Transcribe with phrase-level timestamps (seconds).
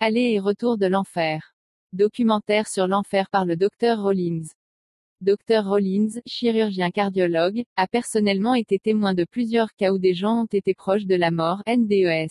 [0.00, 1.56] Aller et retour de l'enfer.
[1.92, 4.46] Documentaire sur l'enfer par le Dr Rollins.
[5.22, 10.48] Dr Rollins, chirurgien cardiologue, a personnellement été témoin de plusieurs cas où des gens ont
[10.52, 12.30] été proches de la mort, NDES.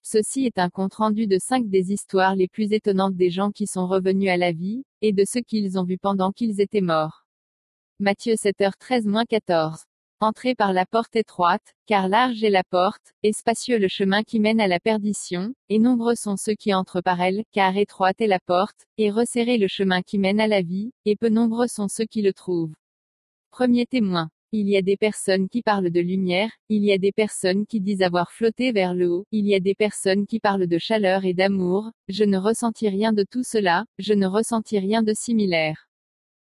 [0.00, 3.86] Ceci est un compte-rendu de cinq des histoires les plus étonnantes des gens qui sont
[3.86, 7.26] revenus à la vie, et de ce qu'ils ont vu pendant qu'ils étaient morts.
[8.00, 9.82] Matthieu 7h13-14.
[10.22, 14.38] Entrez par la porte étroite, car large est la porte, et spacieux le chemin qui
[14.38, 18.28] mène à la perdition, et nombreux sont ceux qui entrent par elle, car étroite est
[18.28, 21.88] la porte, et resserré le chemin qui mène à la vie, et peu nombreux sont
[21.88, 22.72] ceux qui le trouvent.
[23.50, 24.30] Premier témoin.
[24.52, 27.80] Il y a des personnes qui parlent de lumière, il y a des personnes qui
[27.80, 31.24] disent avoir flotté vers le haut, il y a des personnes qui parlent de chaleur
[31.24, 35.88] et d'amour, je ne ressentis rien de tout cela, je ne ressentis rien de similaire.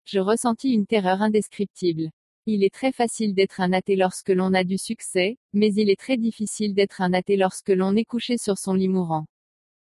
[0.05, 2.13] Je ressentis une terreur indescriptible.
[2.49, 5.99] Il est très facile d'être un athée lorsque l'on a du succès, mais il est
[5.99, 9.27] très difficile d'être un athée lorsque l'on est couché sur son lit mourant.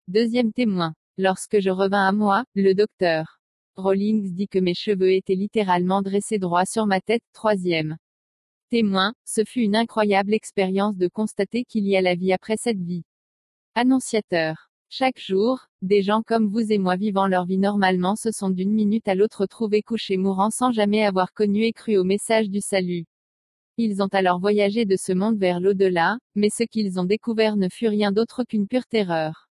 [0.08, 0.94] Deuxième témoin.
[1.16, 3.38] Lorsque je revins à moi, le docteur
[3.76, 7.22] Rawlings dit que mes cheveux étaient littéralement dressés droit sur ma tête.
[7.32, 7.96] Troisième
[8.68, 12.82] témoin, ce fut une incroyable expérience de constater qu'il y a la vie après cette
[12.82, 13.04] vie.
[13.76, 14.69] Annonciateur.
[14.92, 18.72] Chaque jour, des gens comme vous et moi vivant leur vie normalement se sont d'une
[18.72, 22.60] minute à l'autre trouvés couchés mourants sans jamais avoir connu et cru au message du
[22.60, 23.06] salut.
[23.76, 27.68] Ils ont alors voyagé de ce monde vers l'au-delà, mais ce qu'ils ont découvert ne
[27.68, 29.46] fut rien d'autre qu'une pure terreur.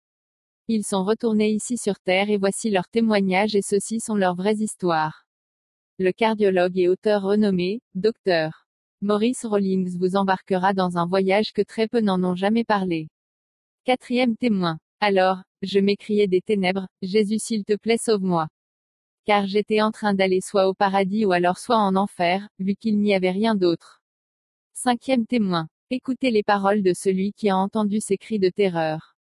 [0.69, 4.57] Ils sont retournés ici sur Terre et voici leurs témoignages et ceux-ci sont leurs vraies
[4.57, 5.27] histoires.
[5.99, 8.49] Le cardiologue et auteur renommé, Dr.
[9.01, 13.07] Maurice Rawlings vous embarquera dans un voyage que très peu n'en ont jamais parlé.
[13.85, 14.79] Quatrième témoin.
[14.99, 18.47] Alors, je m'écriais des ténèbres, Jésus s'il te plaît sauve-moi.
[19.25, 22.99] Car j'étais en train d'aller soit au paradis ou alors soit en enfer, vu qu'il
[22.99, 24.01] n'y avait rien d'autre.
[24.73, 25.67] Cinquième témoin.
[25.91, 29.15] Écoutez les paroles de celui qui a entendu ces cris de terreur.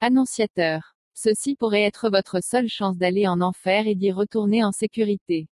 [0.00, 0.94] Annonciateur.
[1.14, 5.48] Ceci pourrait être votre seule chance d'aller en enfer et d'y retourner en sécurité.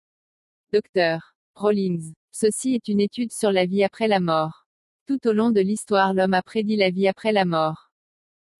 [0.72, 1.34] Docteur.
[1.54, 2.12] Rollins.
[2.30, 4.66] Ceci est une étude sur la vie après la mort.
[5.06, 7.87] Tout au long de l'histoire l'homme a prédit la vie après la mort.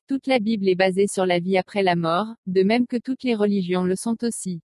[0.08, 3.24] Toute la Bible est basée sur la vie après la mort, de même que toutes
[3.24, 4.62] les religions le sont aussi.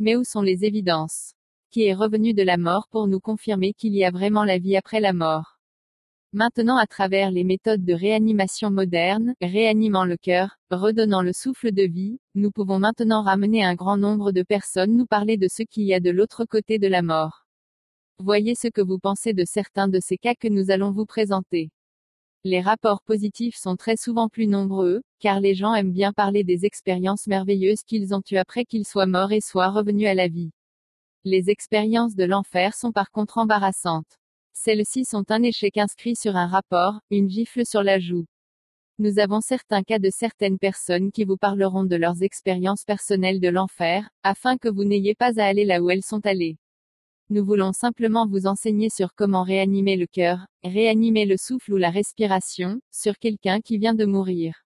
[0.00, 1.34] Mais où sont les évidences?
[1.70, 4.76] Qui est revenu de la mort pour nous confirmer qu'il y a vraiment la vie
[4.76, 5.60] après la mort?
[6.32, 11.84] Maintenant à travers les méthodes de réanimation modernes, réanimant le cœur, redonnant le souffle de
[11.84, 15.84] vie, nous pouvons maintenant ramener un grand nombre de personnes nous parler de ce qu'il
[15.84, 17.46] y a de l'autre côté de la mort.
[18.18, 21.70] Voyez ce que vous pensez de certains de ces cas que nous allons vous présenter.
[22.46, 26.66] Les rapports positifs sont très souvent plus nombreux, car les gens aiment bien parler des
[26.66, 30.50] expériences merveilleuses qu'ils ont eues après qu'ils soient morts et soient revenus à la vie.
[31.24, 34.18] Les expériences de l'enfer sont par contre embarrassantes.
[34.52, 38.26] Celles-ci sont un échec inscrit sur un rapport, une gifle sur la joue.
[38.98, 43.48] Nous avons certains cas de certaines personnes qui vous parleront de leurs expériences personnelles de
[43.48, 46.58] l'enfer, afin que vous n'ayez pas à aller là où elles sont allées.
[47.34, 51.90] Nous voulons simplement vous enseigner sur comment réanimer le cœur, réanimer le souffle ou la
[51.90, 54.62] respiration, sur quelqu'un qui vient de mourir.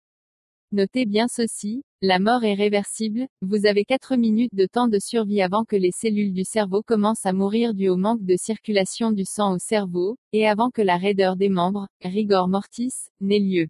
[0.73, 5.41] Notez bien ceci, la mort est réversible, vous avez 4 minutes de temps de survie
[5.41, 9.23] avant que les cellules du cerveau commencent à mourir dû au manque de circulation du
[9.23, 12.91] sang au cerveau, et avant que la raideur des membres, rigor mortis,
[13.21, 13.67] n'ait lieu.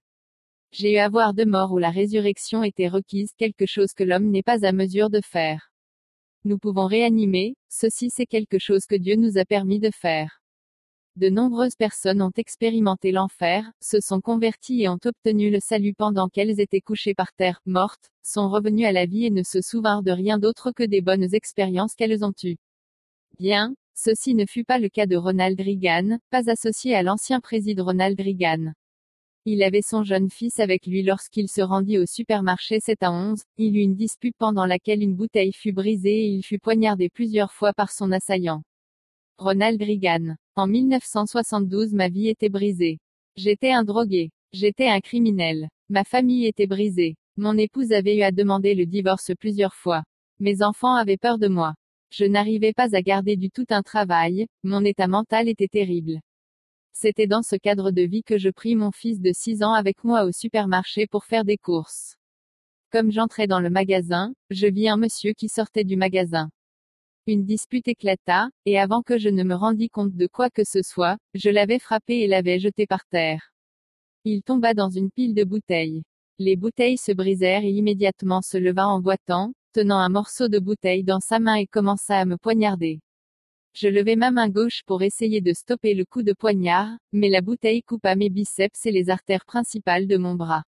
[0.72, 4.32] J'ai eu à voir de morts où la résurrection était requise, quelque chose que l'homme
[4.32, 5.70] n'est pas à mesure de faire
[6.46, 10.42] nous pouvons réanimer, ceci c'est quelque chose que Dieu nous a permis de faire.
[11.18, 16.30] De nombreuses personnes ont expérimenté l'enfer, se sont converties et ont obtenu le salut pendant
[16.30, 20.04] qu'elles étaient couchées par terre, mortes, sont revenues à la vie et ne se souvinrent
[20.04, 22.58] de rien d'autre que des bonnes expériences qu'elles ont eues.
[23.40, 27.86] Bien, ceci ne fut pas le cas de Ronald Reagan, pas associé à l'ancien président
[27.86, 28.74] Ronald Reagan.
[29.50, 33.44] Il avait son jeune fils avec lui lorsqu'il se rendit au supermarché 7 à 11.
[33.56, 37.54] Il eut une dispute pendant laquelle une bouteille fut brisée et il fut poignardé plusieurs
[37.54, 38.62] fois par son assaillant.
[39.38, 40.36] Ronald Reagan.
[40.58, 43.00] En 1972 ma vie était brisée.
[43.38, 44.32] J'étais un drogué.
[44.52, 45.70] J'étais un criminel.
[45.88, 47.16] Ma famille était brisée.
[47.38, 50.04] Mon épouse avait eu à demander le divorce plusieurs fois.
[50.42, 51.74] Mes enfants avaient peur de moi.
[52.12, 56.20] Je n'arrivais pas à garder du tout un travail, mon état mental était terrible.
[57.00, 60.04] C'était dans ce cadre de vie que je pris mon fils de 6 ans avec
[60.04, 62.16] moi au supermarché pour faire des courses.
[62.92, 66.50] Comme j'entrais dans le magasin, je vis un monsieur qui sortait du magasin.
[67.28, 70.82] Une dispute éclata, et avant que je ne me rendis compte de quoi que ce
[70.82, 73.52] soit, je l'avais frappé et l'avais jeté par terre.
[74.24, 76.02] Il tomba dans une pile de bouteilles.
[76.40, 81.04] Les bouteilles se brisèrent et immédiatement se leva en boitant, tenant un morceau de bouteille
[81.04, 83.02] dans sa main et commença à me poignarder.
[83.80, 87.42] Je levai ma main gauche pour essayer de stopper le coup de poignard, mais la
[87.42, 90.64] bouteille coupa mes biceps et les artères principales de mon bras.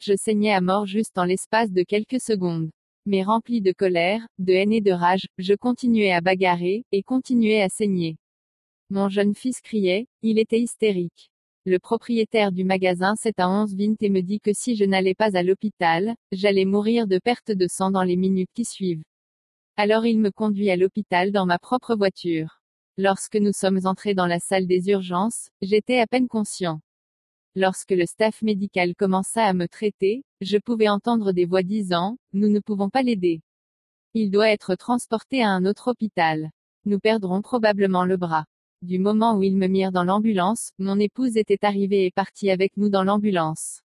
[0.00, 2.68] Je saignais à mort juste en l'espace de quelques secondes.
[3.06, 7.62] Mais rempli de colère, de haine et de rage, je continuais à bagarrer, et continuais
[7.62, 8.16] à saigner.
[8.90, 11.30] Mon jeune fils criait, il était hystérique.
[11.64, 15.14] Le propriétaire du magasin 7 à 11 vint et me dit que si je n'allais
[15.14, 19.04] pas à l'hôpital, j'allais mourir de perte de sang dans les minutes qui suivent.
[19.76, 22.60] Alors il me conduit à l'hôpital dans ma propre voiture.
[22.98, 26.82] Lorsque nous sommes entrés dans la salle des urgences, j'étais à peine conscient.
[27.54, 32.48] Lorsque le staff médical commença à me traiter, je pouvais entendre des voix disant, nous
[32.48, 33.40] ne pouvons pas l'aider.
[34.12, 36.50] Il doit être transporté à un autre hôpital.
[36.84, 38.44] Nous perdrons probablement le bras.
[38.82, 42.76] Du moment où ils me mirent dans l'ambulance, mon épouse était arrivée et partie avec
[42.76, 43.80] nous dans l'ambulance.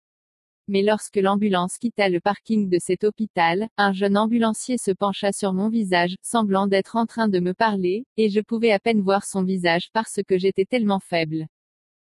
[0.69, 5.53] Mais lorsque l'ambulance quitta le parking de cet hôpital, un jeune ambulancier se pencha sur
[5.53, 9.23] mon visage, semblant d'être en train de me parler, et je pouvais à peine voir
[9.23, 11.47] son visage parce que j'étais tellement faible.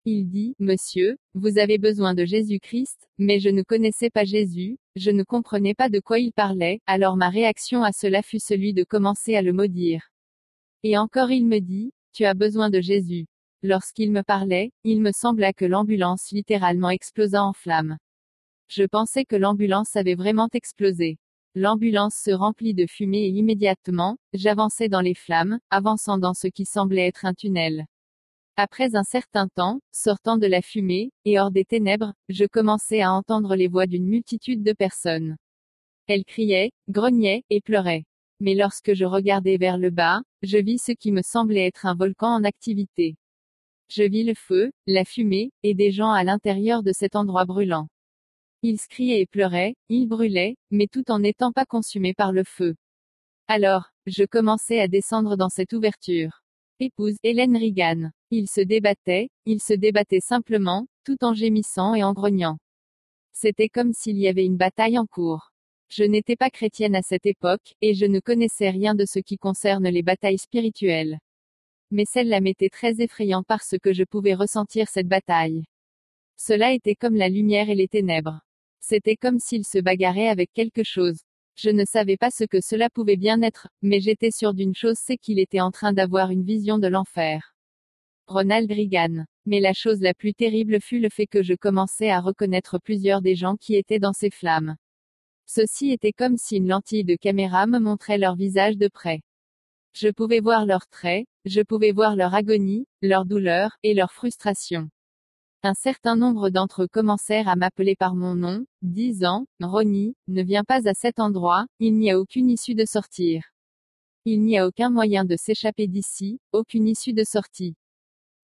[0.05, 5.09] Il dit, Monsieur, vous avez besoin de Jésus-Christ, mais je ne connaissais pas Jésus, je
[5.09, 8.83] ne comprenais pas de quoi il parlait, alors ma réaction à cela fut celui de
[8.83, 10.11] commencer à le maudire.
[10.83, 13.25] Et encore il me dit, Tu as besoin de Jésus.
[13.63, 17.97] Lorsqu'il me parlait, il me sembla que l'ambulance littéralement explosa en flammes.
[18.75, 21.19] Je pensais que l'ambulance avait vraiment explosé.
[21.53, 26.65] L'ambulance se remplit de fumée et immédiatement, j'avançais dans les flammes, avançant dans ce qui
[26.65, 27.85] semblait être un tunnel.
[28.55, 33.13] Après un certain temps, sortant de la fumée, et hors des ténèbres, je commençais à
[33.13, 35.37] entendre les voix d'une multitude de personnes.
[36.07, 38.05] Elles criaient, grognaient, et pleuraient.
[38.39, 41.93] Mais lorsque je regardais vers le bas, je vis ce qui me semblait être un
[41.93, 43.17] volcan en activité.
[43.87, 47.87] Je vis le feu, la fumée, et des gens à l'intérieur de cet endroit brûlant.
[48.65, 52.75] Ils criaient et pleuraient, ils brûlaient, mais tout en n'étant pas consumés par le feu.
[53.47, 56.41] Alors, je commençais à descendre dans cette ouverture
[56.79, 58.09] épouse, Hélène Reagan.
[58.31, 62.57] Il se débattait, il se débattait simplement, tout en gémissant et en grognant.
[63.33, 65.51] C'était comme s'il y avait une bataille en cours.
[65.89, 69.37] Je n'étais pas chrétienne à cette époque, et je ne connaissais rien de ce qui
[69.37, 71.19] concerne les batailles spirituelles.
[71.91, 75.65] Mais celle-là m'était très effrayant parce que je pouvais ressentir cette bataille.
[76.37, 78.39] Cela était comme la lumière et les ténèbres.
[78.85, 81.21] C'était comme s'il se bagarrait avec quelque chose.
[81.55, 84.97] Je ne savais pas ce que cela pouvait bien être, mais j'étais sûr d'une chose
[84.97, 87.55] c'est qu'il était en train d'avoir une vision de l'enfer.
[88.27, 89.23] Ronald Reagan.
[89.45, 93.21] Mais la chose la plus terrible fut le fait que je commençais à reconnaître plusieurs
[93.21, 94.75] des gens qui étaient dans ces flammes.
[95.45, 99.21] Ceci était comme si une lentille de caméra me montrait leur visage de près.
[99.93, 104.89] Je pouvais voir leurs traits, je pouvais voir leur agonie, leur douleur, et leur frustration.
[105.65, 110.65] Un certain nombre d'entre eux commencèrent à m'appeler par mon nom, disant, Ronnie, ne viens
[110.65, 113.43] pas à cet endroit, il n'y a aucune issue de sortir.
[114.25, 117.75] Il n'y a aucun moyen de s'échapper d'ici, aucune issue de sortie.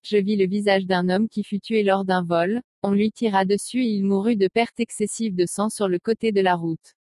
[0.01, 3.43] Je vis le visage d'un homme qui fut tué lors d'un vol, on lui tira
[3.43, 6.95] dessus et il mourut de perte excessive de sang sur le côté de la route.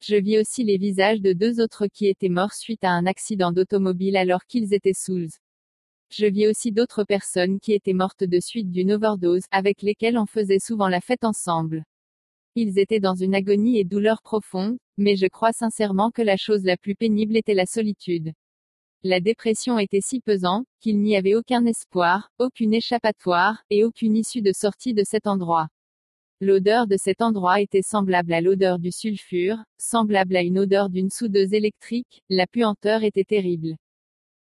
[0.00, 3.52] Je vis aussi les visages de deux autres qui étaient morts suite à un accident
[3.52, 5.28] d'automobile alors qu'ils étaient sous.
[6.14, 10.26] Je vis aussi d'autres personnes qui étaient mortes de suite d'une overdose, avec lesquelles on
[10.26, 11.84] faisait souvent la fête ensemble.
[12.54, 16.64] Ils étaient dans une agonie et douleur profonde, mais je crois sincèrement que la chose
[16.64, 18.34] la plus pénible était la solitude.
[19.02, 24.42] La dépression était si pesante, qu'il n'y avait aucun espoir, aucune échappatoire, et aucune issue
[24.42, 25.68] de sortie de cet endroit.
[26.42, 31.08] L'odeur de cet endroit était semblable à l'odeur du sulfure, semblable à une odeur d'une
[31.08, 33.76] soudeuse électrique, la puanteur était terrible.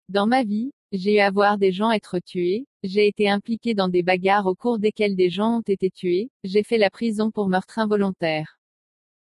[0.09, 3.89] Dans ma vie, j'ai eu à voir des gens être tués, j'ai été impliqué dans
[3.89, 7.49] des bagarres au cours desquelles des gens ont été tués, j'ai fait la prison pour
[7.49, 8.59] meurtre involontaire.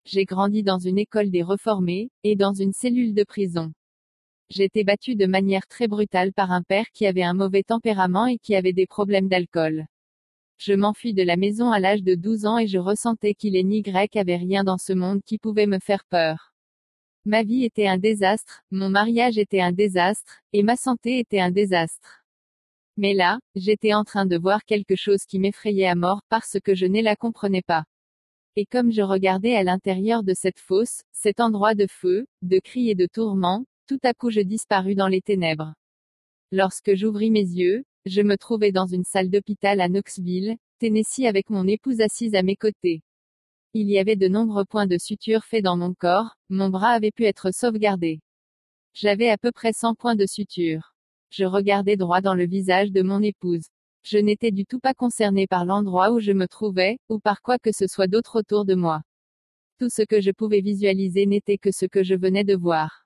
[0.04, 3.73] J'ai grandi dans une école des reformés, et dans une cellule de prison.
[4.50, 8.38] J'étais battu de manière très brutale par un père qui avait un mauvais tempérament et
[8.38, 9.87] qui avait des problèmes d'alcool.
[10.59, 13.83] Je m'enfuis de la maison à l'âge de 12 ans et je ressentais qu'il ni
[13.83, 16.54] grec avait rien dans ce monde qui pouvait me faire peur.
[17.26, 21.50] Ma vie était un désastre, mon mariage était un désastre, et ma santé était un
[21.50, 22.23] désastre.
[22.99, 26.75] Mais là, j'étais en train de voir quelque chose qui m'effrayait à mort parce que
[26.75, 27.85] je ne la comprenais pas.
[28.57, 32.90] Et comme je regardais à l'intérieur de cette fosse, cet endroit de feu, de cris
[32.90, 35.73] et de tourments, tout à coup je disparus dans les ténèbres.
[36.52, 41.49] Lorsque j'ouvris mes yeux, je me trouvais dans une salle d'hôpital à Knoxville, Tennessee avec
[41.49, 43.00] mon épouse assise à mes côtés.
[43.76, 47.11] Il y avait de nombreux points de suture faits dans mon corps, mon bras avait
[47.11, 48.21] pu être sauvegardé.
[48.95, 50.95] J'avais à peu près 100 points de suture.
[51.31, 53.66] Je regardais droit dans le visage de mon épouse.
[54.04, 57.59] Je n'étais du tout pas concerné par l'endroit où je me trouvais, ou par quoi
[57.59, 59.02] que ce soit d'autre autour de moi.
[59.81, 63.04] Tout ce que je pouvais visualiser n'était que ce que je venais de voir.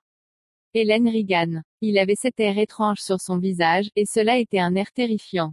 [0.75, 1.63] Hélène Reagan.
[1.81, 5.51] Il avait cet air étrange sur son visage, et cela était un air terrifiant.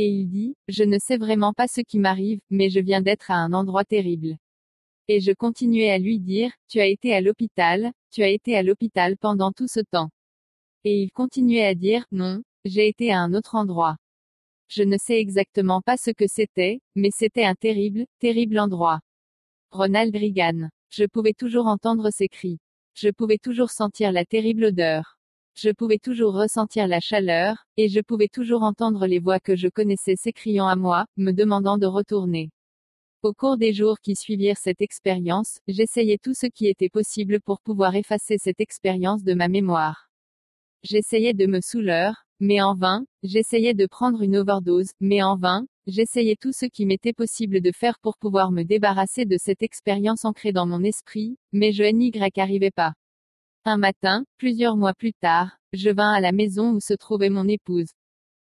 [0.00, 3.32] Et il dit, Je ne sais vraiment pas ce qui m'arrive, mais je viens d'être
[3.32, 4.36] à un endroit terrible.
[5.08, 8.62] Et je continuais à lui dire, tu as été à l'hôpital, tu as été à
[8.62, 10.10] l'hôpital pendant tout ce temps.
[10.84, 13.96] Et il continuait à dire, non, j'ai été à un autre endroit.
[14.68, 19.00] Je ne sais exactement pas ce que c'était, mais c'était un terrible, terrible endroit.
[19.72, 20.68] Ronald Reagan.
[20.90, 22.60] Je pouvais toujours entendre ses cris.
[22.94, 25.17] Je pouvais toujours sentir la terrible odeur.
[25.60, 29.66] Je pouvais toujours ressentir la chaleur, et je pouvais toujours entendre les voix que je
[29.66, 32.50] connaissais s'écriant à moi, me demandant de retourner.
[33.24, 37.60] Au cours des jours qui suivirent cette expérience, j'essayais tout ce qui était possible pour
[37.60, 40.08] pouvoir effacer cette expérience de ma mémoire.
[40.84, 45.66] J'essayais de me souleur, mais en vain, j'essayais de prendre une overdose, mais en vain,
[45.88, 50.24] j'essayais tout ce qui m'était possible de faire pour pouvoir me débarrasser de cette expérience
[50.24, 52.92] ancrée dans mon esprit, mais je n'y arrivais pas.
[53.70, 57.46] Un matin, plusieurs mois plus tard, je vins à la maison où se trouvait mon
[57.46, 57.90] épouse.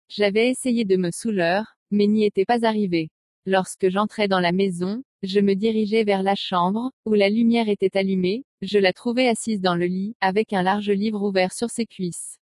[0.09, 3.11] J'avais essayé de me souleur, mais n'y étais pas arrivé.
[3.45, 7.95] Lorsque j'entrais dans la maison, je me dirigeais vers la chambre, où la lumière était
[7.95, 11.85] allumée, je la trouvais assise dans le lit, avec un large livre ouvert sur ses
[11.85, 12.39] cuisses.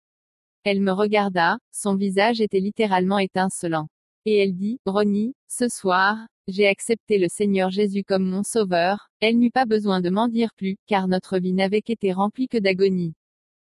[0.63, 3.89] Elle me regarda, son visage était littéralement étincelant.
[4.27, 9.38] Et elle dit, Ronnie, ce soir, j'ai accepté le Seigneur Jésus comme mon sauveur, elle
[9.38, 13.14] n'eut pas besoin de m'en dire plus, car notre vie n'avait été remplie que d'agonie.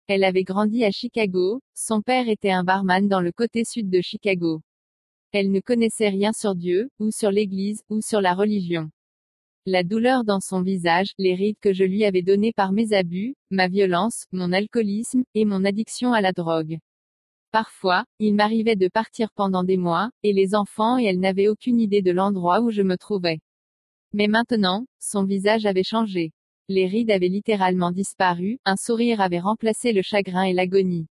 [0.08, 4.00] Elle avait grandi à Chicago, son père était un barman dans le côté sud de
[4.02, 4.62] Chicago.
[5.34, 8.90] Elle ne connaissait rien sur Dieu, ou sur l'Église, ou sur la religion.
[9.66, 13.36] La douleur dans son visage, les rides que je lui avais données par mes abus,
[13.50, 16.80] ma violence, mon alcoolisme, et mon addiction à la drogue.
[17.52, 21.82] Parfois, il m'arrivait de partir pendant des mois, et les enfants et elle n'avaient aucune
[21.82, 23.42] idée de l'endroit où je me trouvais.
[24.14, 26.32] Mais maintenant, son visage avait changé.
[26.70, 31.08] Les rides avaient littéralement disparu, un sourire avait remplacé le chagrin et l'agonie.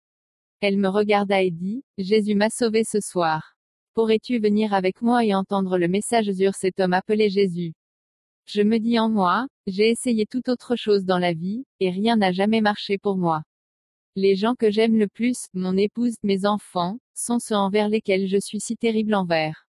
[0.61, 3.55] Elle me regarda et dit, Jésus m'a sauvé ce soir.
[3.95, 7.75] Pourrais-tu venir avec moi et entendre le message sur cet homme appelé Jésus?
[8.47, 12.17] Je me dis en moi, j'ai essayé tout autre chose dans la vie, et rien
[12.17, 13.43] n'a jamais marché pour moi.
[14.17, 18.39] Les gens que j'aime le plus, mon épouse, mes enfants, sont ceux envers lesquels je
[18.39, 19.67] suis si terrible envers.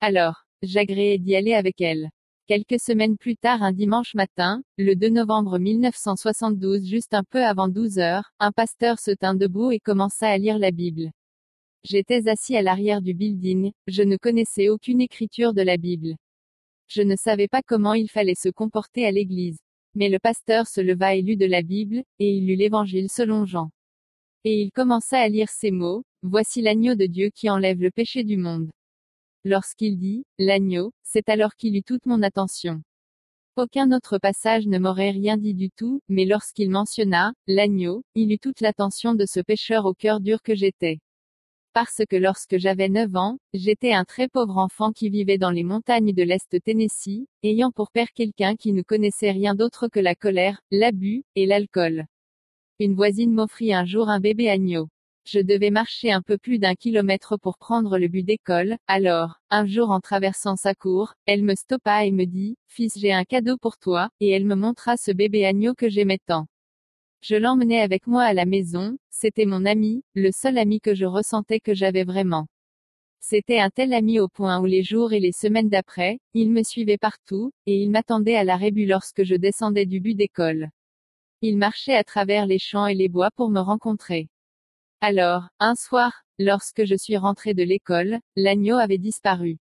[0.00, 2.08] Alors, j'agréais d'y aller avec elle.
[2.46, 7.68] Quelques semaines plus tard un dimanche matin, le 2 novembre 1972 juste un peu avant
[7.68, 11.10] 12 heures, un pasteur se tint debout et commença à lire la Bible.
[11.84, 16.16] J'étais assis à l'arrière du building, je ne connaissais aucune écriture de la Bible.
[16.88, 19.58] Je ne savais pas comment il fallait se comporter à l'église.
[19.96, 23.46] Mais le pasteur se leva et lut de la Bible, et il lut l'évangile selon
[23.46, 23.70] Jean.
[24.44, 28.24] Et il commença à lire ces mots, Voici l'agneau de Dieu qui enlève le péché
[28.24, 28.68] du monde.
[29.44, 32.82] Lorsqu'il dit, l'agneau, c'est alors qu'il eut toute mon attention.
[33.54, 38.40] Aucun autre passage ne m'aurait rien dit du tout, mais lorsqu'il mentionna, l'agneau, il eut
[38.40, 40.98] toute l'attention de ce pécheur au cœur dur que j'étais
[41.76, 45.62] parce que lorsque j'avais 9 ans, j'étais un très pauvre enfant qui vivait dans les
[45.62, 50.14] montagnes de l'Est Tennessee, ayant pour père quelqu'un qui ne connaissait rien d'autre que la
[50.14, 52.06] colère, l'abus, et l'alcool.
[52.78, 54.88] Une voisine m'offrit un jour un bébé agneau.
[55.26, 59.66] Je devais marcher un peu plus d'un kilomètre pour prendre le but d'école, alors, un
[59.66, 63.58] jour en traversant sa cour, elle me stoppa et me dit, Fils j'ai un cadeau
[63.58, 66.46] pour toi, et elle me montra ce bébé agneau que j'aimais tant.
[67.28, 71.06] Je l'emmenais avec moi à la maison, c'était mon ami, le seul ami que je
[71.06, 72.46] ressentais que j'avais vraiment.
[73.18, 76.62] C'était un tel ami au point où les jours et les semaines d'après, il me
[76.62, 80.70] suivait partout, et il m'attendait à la rébue lorsque je descendais du but d'école.
[81.42, 84.28] Il marchait à travers les champs et les bois pour me rencontrer.
[85.00, 89.58] Alors, un soir, lorsque je suis rentré de l'école, l'agneau avait disparu.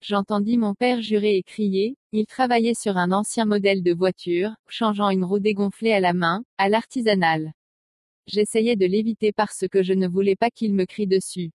[0.00, 5.10] J'entendis mon père jurer et crier, il travaillait sur un ancien modèle de voiture, changeant
[5.10, 7.52] une roue dégonflée à la main, à l'artisanal.
[8.28, 11.50] J'essayais de l'éviter parce que je ne voulais pas qu'il me crie dessus.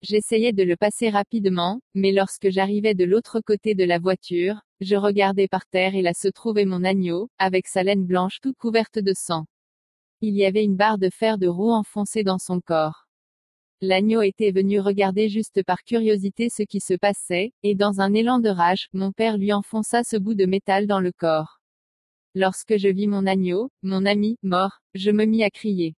[0.00, 4.96] J'essayais de le passer rapidement, mais lorsque j'arrivais de l'autre côté de la voiture, je
[4.96, 8.98] regardais par terre et là se trouvait mon agneau, avec sa laine blanche toute couverte
[8.98, 9.44] de sang.
[10.22, 13.05] Il y avait une barre de fer de roue enfoncée dans son corps.
[13.82, 18.38] L'agneau était venu regarder juste par curiosité ce qui se passait, et dans un élan
[18.38, 21.60] de rage, mon père lui enfonça ce bout de métal dans le corps.
[22.34, 25.94] Lorsque je vis mon agneau, mon ami, mort, je me mis à crier.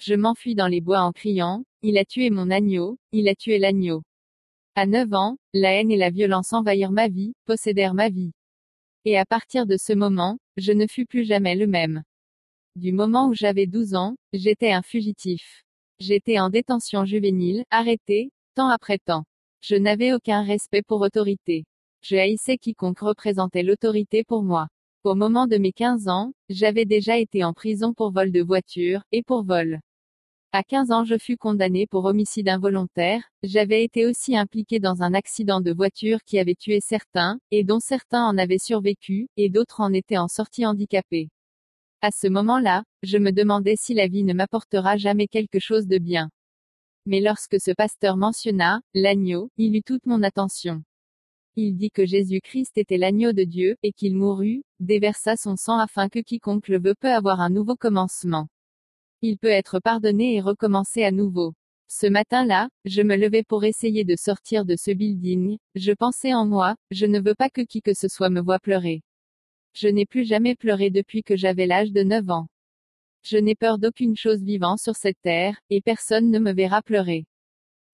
[0.00, 3.60] Je m'enfuis dans les bois en criant, il a tué mon agneau, il a tué
[3.60, 4.02] l'agneau.
[4.74, 8.32] À 9 ans, la haine et la violence envahirent ma vie, possédèrent ma vie.
[9.04, 12.02] Et à partir de ce moment, je ne fus plus jamais le même.
[12.74, 15.65] Du moment où j'avais 12 ans, j'étais un fugitif.
[15.98, 19.24] J'étais en détention juvénile, arrêté, temps après temps.
[19.62, 21.64] Je n'avais aucun respect pour autorité.
[22.02, 24.68] Je haïssais quiconque représentait l'autorité pour moi.
[25.04, 29.02] Au moment de mes 15 ans, j'avais déjà été en prison pour vol de voiture,
[29.10, 29.80] et pour vol.
[30.52, 35.14] À 15 ans je fus condamné pour homicide involontaire, j'avais été aussi impliqué dans un
[35.14, 39.80] accident de voiture qui avait tué certains, et dont certains en avaient survécu, et d'autres
[39.80, 41.30] en étaient en sortis handicapés.
[42.06, 45.98] À ce moment-là, je me demandais si la vie ne m'apportera jamais quelque chose de
[45.98, 46.30] bien.
[47.04, 50.84] Mais lorsque ce pasteur mentionna, l'agneau, il eut toute mon attention.
[51.56, 56.08] Il dit que Jésus-Christ était l'agneau de Dieu, et qu'il mourut, déversa son sang afin
[56.08, 58.46] que quiconque le veut peut avoir un nouveau commencement.
[59.20, 61.54] Il peut être pardonné et recommencer à nouveau.
[61.88, 66.46] Ce matin-là, je me levais pour essayer de sortir de ce building, je pensais en
[66.46, 69.02] moi, je ne veux pas que qui que ce soit me voie pleurer.
[69.78, 72.46] Je n'ai plus jamais pleuré depuis que j'avais l'âge de 9 ans.
[73.22, 77.26] Je n'ai peur d'aucune chose vivant sur cette terre, et personne ne me verra pleurer.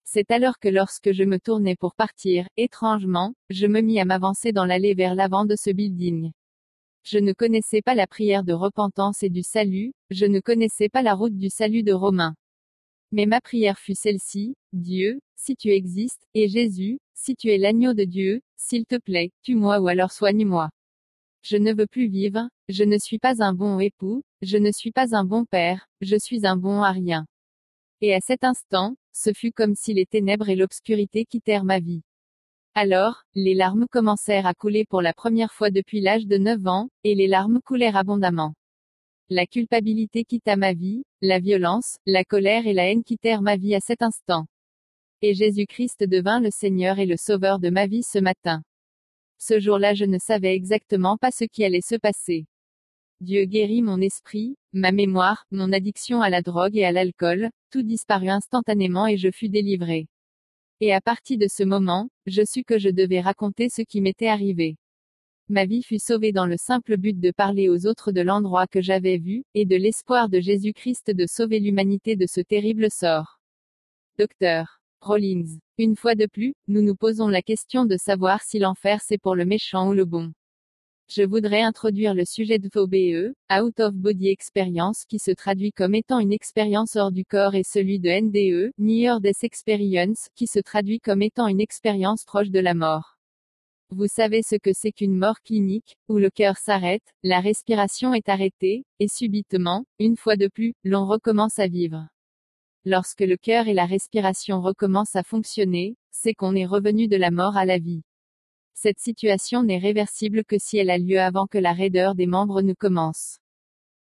[0.05, 4.53] C'est alors que lorsque je me tournais pour partir, étrangement, je me mis à m'avancer
[4.53, 6.31] dans l'allée vers l'avant de ce building.
[7.03, 11.01] Je ne connaissais pas la prière de repentance et du salut, je ne connaissais pas
[11.01, 12.33] la route du salut de Romain.
[13.11, 17.93] Mais ma prière fut celle-ci, Dieu, si tu existes, et Jésus, si tu es l'agneau
[17.93, 20.69] de Dieu, s'il te plaît, tue-moi ou alors soigne-moi.
[21.43, 24.93] Je ne veux plus vivre, je ne suis pas un bon époux, je ne suis
[24.93, 27.25] pas un bon père, je suis un bon à rien.
[27.99, 32.01] Et à cet instant, ce fut comme si les ténèbres et l'obscurité quittèrent ma vie.
[32.75, 36.87] Alors, les larmes commencèrent à couler pour la première fois depuis l'âge de 9 ans,
[37.03, 38.53] et les larmes coulèrent abondamment.
[39.29, 43.75] La culpabilité quitta ma vie, la violence, la colère et la haine quittèrent ma vie
[43.75, 44.45] à cet instant.
[45.21, 48.63] Et Jésus-Christ devint le Seigneur et le Sauveur de ma vie ce matin.
[49.45, 52.45] Ce jour-là je ne savais exactement pas ce qui allait se passer.
[53.19, 57.83] Dieu guérit mon esprit, ma mémoire, mon addiction à la drogue et à l'alcool, tout
[57.83, 60.07] disparut instantanément et je fus délivré.
[60.79, 64.27] Et à partir de ce moment, je sus que je devais raconter ce qui m'était
[64.27, 64.77] arrivé.
[65.49, 68.81] Ma vie fut sauvée dans le simple but de parler aux autres de l'endroit que
[68.81, 73.41] j'avais vu, et de l'espoir de Jésus-Christ de sauver l'humanité de ce terrible sort.
[74.17, 75.59] Docteur Rollins.
[75.77, 79.35] Une fois de plus, nous nous posons la question de savoir si l'enfer c'est pour
[79.35, 80.31] le méchant ou le bon.
[81.09, 85.93] Je voudrais introduire le sujet de VOBE, Out of Body Experience qui se traduit comme
[85.93, 90.59] étant une expérience hors du corps et celui de NDE, Near Death Experience, qui se
[90.59, 93.17] traduit comme étant une expérience proche de la mort.
[93.89, 98.29] Vous savez ce que c'est qu'une mort clinique, où le cœur s'arrête, la respiration est
[98.29, 102.07] arrêtée, et subitement, une fois de plus, l'on recommence à vivre.
[102.85, 107.31] Lorsque le cœur et la respiration recommencent à fonctionner, c'est qu'on est revenu de la
[107.31, 108.03] mort à la vie.
[108.73, 112.61] Cette situation n'est réversible que si elle a lieu avant que la raideur des membres
[112.61, 113.39] ne commence.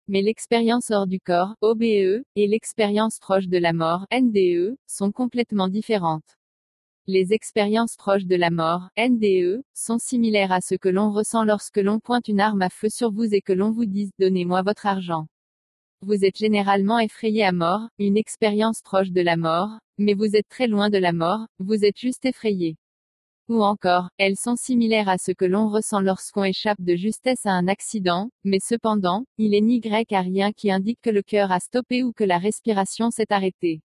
[0.08, 5.68] Mais l'expérience hors du corps, OBE, et l'expérience proche de la mort, NDE, sont complètement
[5.68, 6.38] différentes.
[7.06, 11.76] Les expériences proches de la mort, NDE, sont similaires à ce que l'on ressent lorsque
[11.76, 14.86] l'on pointe une arme à feu sur vous et que l'on vous dise Donnez-moi votre
[14.86, 15.26] argent.
[16.02, 20.48] Vous êtes généralement effrayé à mort, une expérience proche de la mort, mais vous êtes
[20.48, 22.78] très loin de la mort, vous êtes juste effrayé.
[23.50, 27.50] Ou encore, elles sont similaires à ce que l'on ressent lorsqu'on échappe de justesse à
[27.50, 31.52] un accident, mais cependant, il est ni grec à rien qui indique que le cœur
[31.52, 33.82] a stoppé ou que la respiration s'est arrêtée.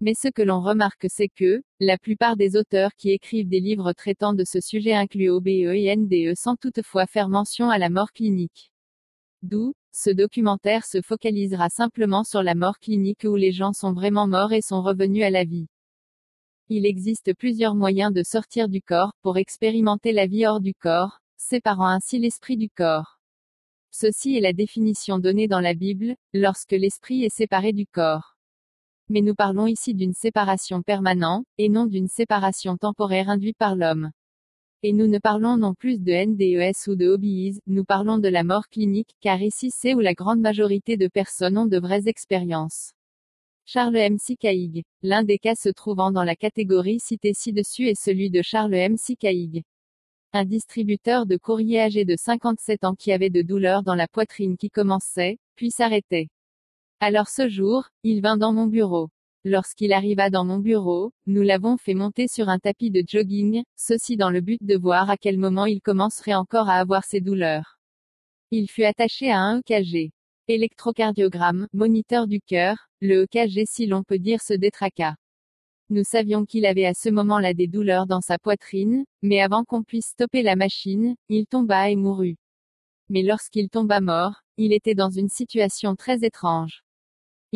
[0.00, 3.92] Mais ce que l'on remarque c'est que, la plupart des auteurs qui écrivent des livres
[3.92, 8.10] traitant de ce sujet incluent OBE et NDE sans toutefois faire mention à la mort
[8.10, 8.72] clinique.
[9.42, 14.26] D'où, ce documentaire se focalisera simplement sur la mort clinique où les gens sont vraiment
[14.26, 15.68] morts et sont revenus à la vie.
[16.68, 21.20] Il existe plusieurs moyens de sortir du corps, pour expérimenter la vie hors du corps,
[21.38, 23.18] séparant ainsi l'esprit du corps.
[23.90, 28.36] Ceci est la définition donnée dans la Bible, lorsque l'esprit est séparé du corps.
[29.08, 34.10] Mais nous parlons ici d'une séparation permanente, et non d'une séparation temporaire induite par l'homme.
[34.88, 38.44] Et nous ne parlons non plus de NDES ou de OBIs, nous parlons de la
[38.44, 42.92] mort clinique, car ici c'est où la grande majorité de personnes ont de vraies expériences.
[43.64, 44.16] Charles M.
[44.38, 44.84] Caïg.
[45.02, 48.94] L'un des cas se trouvant dans la catégorie citée ci-dessus est celui de Charles M.
[49.18, 49.64] Caïg.
[50.32, 54.56] Un distributeur de courrier âgé de 57 ans qui avait de douleurs dans la poitrine
[54.56, 56.28] qui commençait, puis s'arrêtait.
[57.00, 59.08] Alors ce jour, il vint dans mon bureau.
[59.48, 64.16] Lorsqu'il arriva dans mon bureau, nous l'avons fait monter sur un tapis de jogging, ceci
[64.16, 67.78] dans le but de voir à quel moment il commencerait encore à avoir ses douleurs.
[68.50, 70.10] Il fut attaché à un EKG.
[70.48, 75.14] Électrocardiogramme, moniteur du cœur, le EKG si l'on peut dire se détraqua.
[75.90, 79.84] Nous savions qu'il avait à ce moment-là des douleurs dans sa poitrine, mais avant qu'on
[79.84, 82.36] puisse stopper la machine, il tomba et mourut.
[83.10, 86.82] Mais lorsqu'il tomba mort, il était dans une situation très étrange.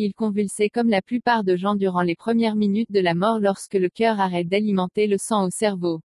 [0.03, 3.75] Il convulsait comme la plupart de gens durant les premières minutes de la mort lorsque
[3.75, 6.01] le cœur arrête d'alimenter le sang au cerveau.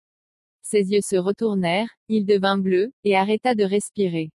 [0.61, 4.31] Ses yeux se retournèrent, il devint bleu, et arrêta de respirer.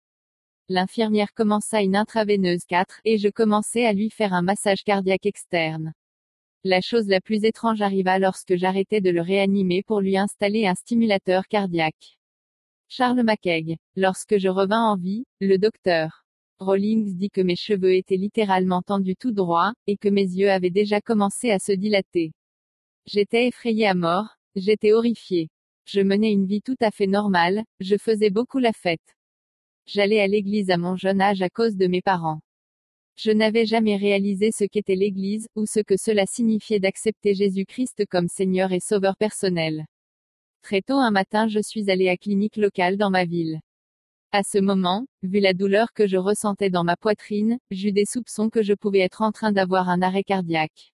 [0.67, 5.93] L'infirmière commença une intraveineuse 4, et je commençai à lui faire un massage cardiaque externe.
[6.65, 10.75] La chose la plus étrange arriva lorsque j'arrêtai de le réanimer pour lui installer un
[10.75, 12.17] stimulateur cardiaque.
[12.89, 13.77] Charles Mackeg.
[13.95, 16.24] Lorsque je revins en vie, le docteur
[16.59, 20.69] Rawlings dit que mes cheveux étaient littéralement tendus tout droit, et que mes yeux avaient
[20.69, 22.31] déjà commencé à se dilater.
[23.05, 25.49] J'étais effrayé à mort, j'étais horrifié.
[25.85, 29.15] Je menais une vie tout à fait normale, je faisais beaucoup la fête.
[29.85, 32.39] J'allais à l'église à mon jeune âge à cause de mes parents.
[33.17, 38.27] Je n'avais jamais réalisé ce qu'était l'Église, ou ce que cela signifiait d'accepter Jésus-Christ comme
[38.27, 39.85] Seigneur et Sauveur personnel.
[40.61, 43.59] Très tôt un matin je suis allé à clinique locale dans ma ville.
[44.37, 48.49] À ce moment, vu la douleur que je ressentais dans ma poitrine, j'eus des soupçons
[48.49, 50.91] que je pouvais être en train d'avoir un arrêt cardiaque.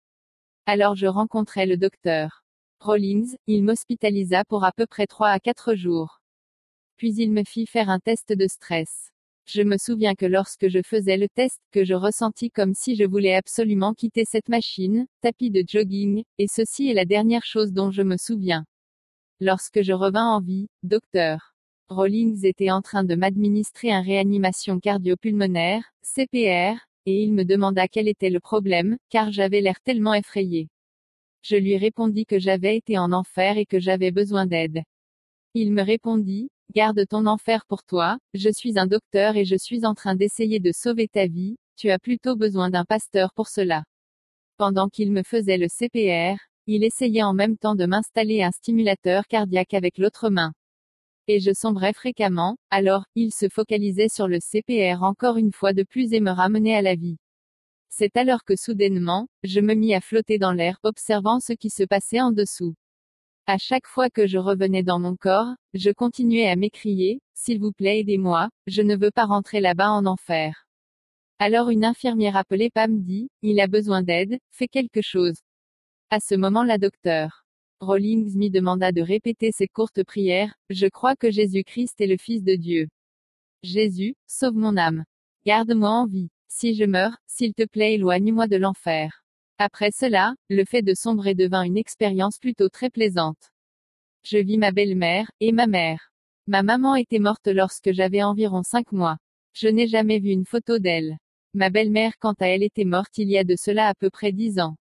[0.65, 2.43] Alors je rencontrai le docteur
[2.81, 6.19] Rollins, il m'hospitalisa pour à peu près 3 à 4 jours.
[6.97, 9.09] Puis il me fit faire un test de stress.
[9.45, 13.05] Je me souviens que lorsque je faisais le test, que je ressentis comme si je
[13.05, 17.89] voulais absolument quitter cette machine, tapis de jogging, et ceci est la dernière chose dont
[17.89, 18.65] je me souviens.
[19.39, 21.48] Lorsque je revins en vie, docteur
[21.89, 28.07] Rawlings était en train de m'administrer un réanimation cardio-pulmonaire, CPR, et il me demanda quel
[28.07, 30.69] était le problème, car j'avais l'air tellement effrayé.
[31.41, 34.83] Je lui répondis que j'avais été en enfer et que j'avais besoin d'aide.
[35.55, 39.83] Il me répondit, Garde ton enfer pour toi, je suis un docteur et je suis
[39.83, 43.83] en train d'essayer de sauver ta vie, tu as plutôt besoin d'un pasteur pour cela.
[44.57, 49.25] Pendant qu'il me faisait le CPR, il essayait en même temps de m'installer un stimulateur
[49.25, 50.53] cardiaque avec l'autre main.
[51.31, 55.83] Et je sombrais fréquemment, alors, il se focalisait sur le CPR encore une fois de
[55.83, 57.17] plus et me ramenait à la vie.
[57.87, 61.83] C'est alors que soudainement, je me mis à flotter dans l'air, observant ce qui se
[61.83, 62.73] passait en dessous.
[63.45, 67.73] À chaque fois que je revenais dans mon corps, je continuais à m'écrier, S'il vous
[67.73, 70.65] plaît aidez-moi, je ne veux pas rentrer là-bas en enfer.
[71.37, 75.37] Alors une infirmière appelée Pam dit, Il a besoin d'aide, fais quelque chose.
[76.09, 77.45] À ce moment la docteur
[77.81, 82.43] Rawlings m'y demanda de répéter ces courtes prières, Je crois que Jésus-Christ est le Fils
[82.43, 82.89] de Dieu.
[83.63, 85.05] Jésus, sauve mon âme.
[85.45, 86.29] Garde-moi en vie.
[86.49, 89.23] Si je meurs, s'il te plaît éloigne-moi de l'enfer.
[89.59, 93.51] Après cela, le fait de sombrer devint une expérience plutôt très plaisante.
[94.23, 96.11] Je vis ma belle-mère, et ma mère.
[96.47, 99.17] Ma maman était morte lorsque j'avais environ cinq mois.
[99.53, 101.17] Je n'ai jamais vu une photo d'elle.
[101.53, 104.33] Ma belle-mère quant à elle était morte il y a de cela à peu près
[104.33, 104.75] dix ans.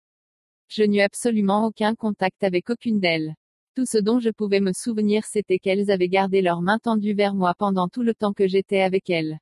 [0.69, 3.35] Je n'eus absolument aucun contact avec aucune d'elles.
[3.75, 7.35] Tout ce dont je pouvais me souvenir c'était qu'elles avaient gardé leurs mains tendues vers
[7.35, 9.37] moi pendant tout le temps que j'étais avec elles.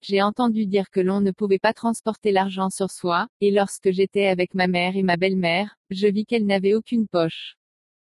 [0.00, 4.26] J'ai entendu dire que l'on ne pouvait pas transporter l'argent sur soi, et lorsque j'étais
[4.26, 7.56] avec ma mère et ma belle-mère, je vis qu'elles n'avaient aucune poche.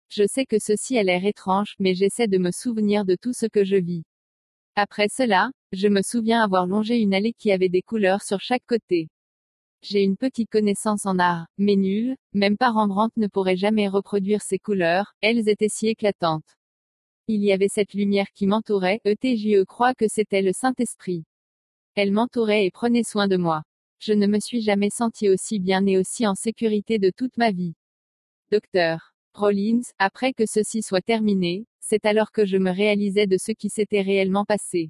[0.09, 3.45] Je sais que ceci a l'air étrange, mais j'essaie de me souvenir de tout ce
[3.45, 4.03] que je vis.
[4.75, 8.65] Après cela, je me souviens avoir longé une allée qui avait des couleurs sur chaque
[8.65, 9.09] côté.
[9.81, 14.41] J'ai une petite connaissance en art, mais nulle, même pas Rembrandt ne pourrait jamais reproduire
[14.41, 16.57] ces couleurs, elles étaient si éclatantes.
[17.27, 21.23] Il y avait cette lumière qui m'entourait, ETJE croit que c'était le Saint-Esprit.
[21.95, 23.63] Elle m'entourait et prenait soin de moi.
[23.99, 27.51] Je ne me suis jamais senti aussi bien et aussi en sécurité de toute ma
[27.51, 27.75] vie.
[28.51, 33.53] Docteur Rollins, après que ceci soit terminé, c'est alors que je me réalisais de ce
[33.53, 34.89] qui s'était réellement passé.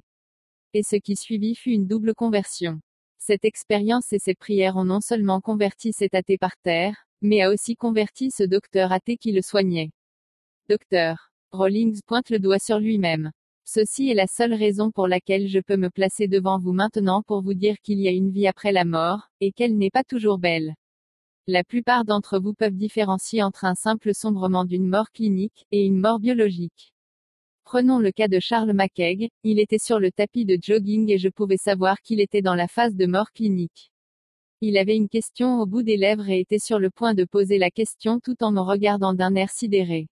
[0.72, 2.80] Et ce qui suivit fut une double conversion.
[3.22, 7.50] Cette expérience et ces prières ont non seulement converti cet athée par terre, mais a
[7.50, 9.90] aussi converti ce docteur athée qui le soignait.
[10.70, 13.30] Docteur Rollins pointe le doigt sur lui-même.
[13.66, 17.42] Ceci est la seule raison pour laquelle je peux me placer devant vous maintenant pour
[17.42, 20.38] vous dire qu'il y a une vie après la mort, et qu'elle n'est pas toujours
[20.38, 20.74] belle.
[21.46, 26.00] La plupart d'entre vous peuvent différencier entre un simple sombrement d'une mort clinique, et une
[26.00, 26.94] mort biologique.
[27.72, 31.28] Prenons le cas de Charles Mackeg, il était sur le tapis de jogging et je
[31.28, 33.92] pouvais savoir qu'il était dans la phase de mort clinique.
[34.60, 37.58] Il avait une question au bout des lèvres et était sur le point de poser
[37.58, 40.08] la question tout en me regardant d'un air sidéré.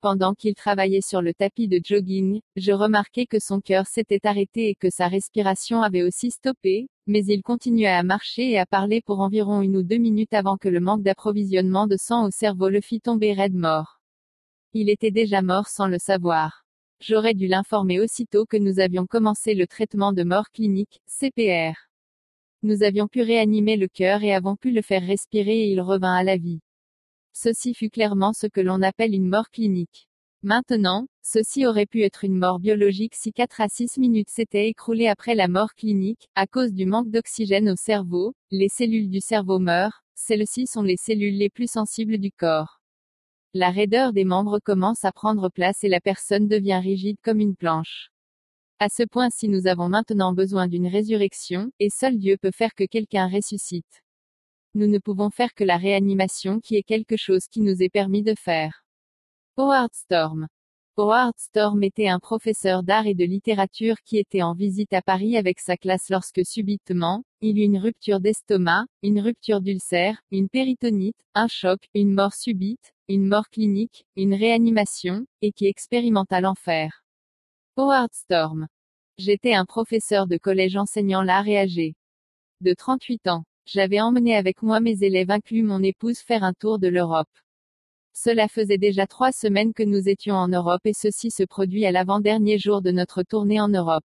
[0.00, 4.70] Pendant qu'il travaillait sur le tapis de jogging, je remarquai que son cœur s'était arrêté
[4.70, 9.02] et que sa respiration avait aussi stoppé, mais il continuait à marcher et à parler
[9.02, 12.70] pour environ une ou deux minutes avant que le manque d'approvisionnement de sang au cerveau
[12.70, 14.00] le fit tomber raide mort.
[14.72, 16.64] Il était déjà mort sans le savoir.
[17.00, 21.74] J'aurais dû l'informer aussitôt que nous avions commencé le traitement de mort clinique, CPR.
[22.64, 26.14] Nous avions pu réanimer le cœur et avons pu le faire respirer et il revint
[26.14, 26.58] à la vie.
[27.32, 30.08] Ceci fut clairement ce que l'on appelle une mort clinique.
[30.42, 35.06] Maintenant, ceci aurait pu être une mort biologique si 4 à 6 minutes s'étaient écroulées
[35.06, 39.60] après la mort clinique, à cause du manque d'oxygène au cerveau, les cellules du cerveau
[39.60, 42.77] meurent, celles-ci sont les cellules les plus sensibles du corps.
[43.54, 47.56] La raideur des membres commence à prendre place et la personne devient rigide comme une
[47.56, 48.10] planche.
[48.78, 52.74] À ce point si nous avons maintenant besoin d'une résurrection, et seul Dieu peut faire
[52.74, 54.02] que quelqu'un ressuscite.
[54.74, 58.22] Nous ne pouvons faire que la réanimation qui est quelque chose qui nous est permis
[58.22, 58.84] de faire.
[59.56, 60.46] Howard Storm.
[61.00, 65.36] Howard Storm était un professeur d'art et de littérature qui était en visite à Paris
[65.36, 71.24] avec sa classe lorsque subitement, il eut une rupture d'estomac, une rupture d'ulcère, une péritonite,
[71.36, 77.04] un choc, une mort subite, une mort clinique, une réanimation, et qui expérimenta l'enfer.
[77.76, 78.66] Howard Storm.
[79.18, 81.94] J'étais un professeur de collège enseignant l'art et âgé.
[82.60, 83.44] De 38 ans.
[83.66, 87.28] J'avais emmené avec moi mes élèves inclus mon épouse faire un tour de l'Europe.
[88.20, 91.92] Cela faisait déjà trois semaines que nous étions en Europe et ceci se produit à
[91.92, 94.04] l'avant-dernier jour de notre tournée en Europe.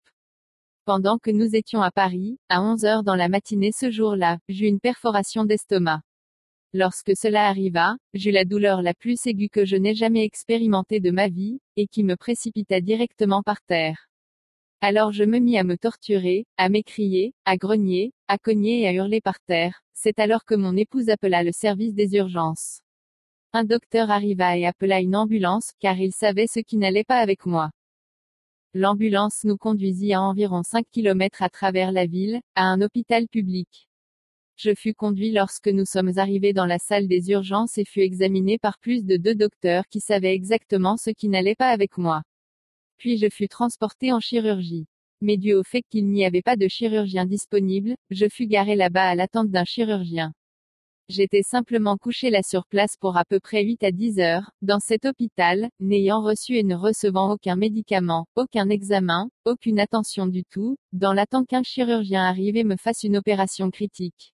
[0.85, 4.67] Pendant que nous étions à Paris, à 11 heures dans la matinée ce jour-là, j'eus
[4.67, 6.03] une perforation d'estomac.
[6.75, 11.11] Lorsque cela arriva, j'eus la douleur la plus aiguë que je n'ai jamais expérimentée de
[11.11, 14.09] ma vie, et qui me précipita directement par terre.
[14.83, 18.93] Alors je me mis à me torturer, à m'écrier, à grogner, à cogner et à
[18.93, 19.81] hurler par terre.
[19.95, 22.82] C'est alors que mon épouse appela le service des urgences.
[23.55, 27.45] Un docteur arriva et appela une ambulance, car il savait ce qui n'allait pas avec
[27.45, 27.71] moi.
[28.73, 33.91] L'ambulance nous conduisit à environ 5 km à travers la ville, à un hôpital public.
[34.57, 38.57] Je fus conduit lorsque nous sommes arrivés dans la salle des urgences et fus examiné
[38.57, 42.23] par plus de deux docteurs qui savaient exactement ce qui n'allait pas avec moi.
[42.97, 44.87] Puis je fus transporté en chirurgie.
[45.21, 49.11] Mais dû au fait qu'il n'y avait pas de chirurgien disponible, je fus garé là-bas
[49.11, 50.33] à l'attente d'un chirurgien.
[51.15, 54.81] J'étais simplement couché là sur place pour à peu près 8 à 10 heures, dans
[54.81, 60.79] cet hôpital, n'ayant reçu et ne recevant aucun médicament, aucun examen, aucune attention du tout,
[60.95, 64.33] dans l'attente qu'un chirurgien arrive et me fasse une opération critique.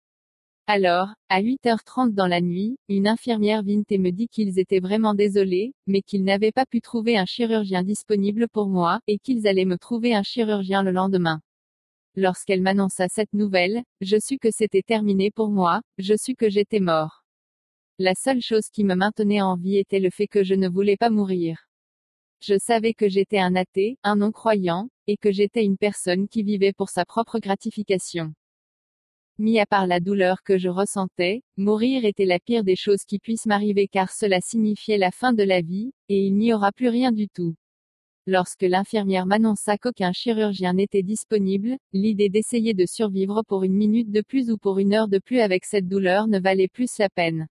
[0.67, 5.15] Alors, à 8h30 dans la nuit, une infirmière vint et me dit qu'ils étaient vraiment
[5.15, 9.65] désolés, mais qu'ils n'avaient pas pu trouver un chirurgien disponible pour moi, et qu'ils allaient
[9.65, 11.41] me trouver un chirurgien le lendemain.
[12.19, 16.79] Lorsqu'elle m'annonça cette nouvelle, je sus que c'était terminé pour moi, je sus que j'étais
[16.79, 17.23] mort.
[17.99, 20.97] La seule chose qui me maintenait en vie était le fait que je ne voulais
[20.97, 21.67] pas mourir.
[22.41, 26.73] Je savais que j'étais un athée, un non-croyant, et que j'étais une personne qui vivait
[26.73, 28.33] pour sa propre gratification.
[29.37, 33.19] Mis à part la douleur que je ressentais, mourir était la pire des choses qui
[33.19, 36.89] puissent m'arriver car cela signifiait la fin de la vie, et il n'y aura plus
[36.89, 37.53] rien du tout.
[38.29, 44.21] Lorsque l'infirmière m'annonça qu'aucun chirurgien n'était disponible, l'idée d'essayer de survivre pour une minute de
[44.21, 47.47] plus ou pour une heure de plus avec cette douleur ne valait plus la peine.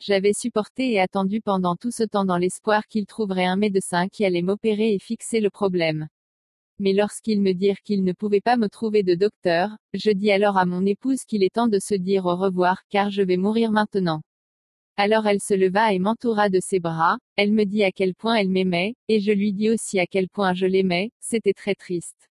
[0.00, 4.24] J'avais supporté et attendu pendant tout ce temps dans l'espoir qu'il trouverait un médecin qui
[4.24, 6.06] allait m'opérer et fixer le problème
[6.78, 10.58] mais lorsqu'ils me dirent qu'ils ne pouvaient pas me trouver de docteur, je dis alors
[10.58, 13.70] à mon épouse qu'il est temps de se dire au revoir car je vais mourir
[13.70, 14.20] maintenant.
[14.98, 18.36] Alors elle se leva et m'entoura de ses bras, elle me dit à quel point
[18.36, 22.30] elle m'aimait, et je lui dis aussi à quel point je l'aimais, c'était très triste.